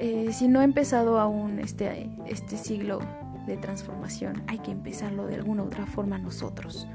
Eh, 0.00 0.30
si 0.32 0.48
no 0.48 0.58
ha 0.58 0.64
empezado 0.64 1.20
aún 1.20 1.60
este, 1.60 2.10
este 2.26 2.56
siglo 2.56 2.98
de 3.46 3.56
transformación, 3.56 4.42
hay 4.48 4.58
que 4.58 4.72
empezarlo 4.72 5.28
de 5.28 5.36
alguna 5.36 5.62
otra 5.62 5.86
forma 5.86 6.18
nosotros, 6.18 6.88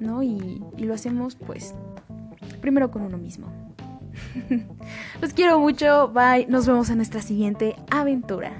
¿no? 0.00 0.22
Y, 0.22 0.64
y 0.78 0.84
lo 0.84 0.94
hacemos 0.94 1.36
pues 1.36 1.74
primero 2.62 2.90
con 2.90 3.02
uno 3.02 3.18
mismo. 3.18 3.48
Los 5.20 5.34
quiero 5.34 5.58
mucho, 5.60 6.10
bye, 6.14 6.46
nos 6.46 6.66
vemos 6.66 6.88
en 6.88 6.96
nuestra 6.96 7.20
siguiente 7.20 7.76
aventura. 7.90 8.52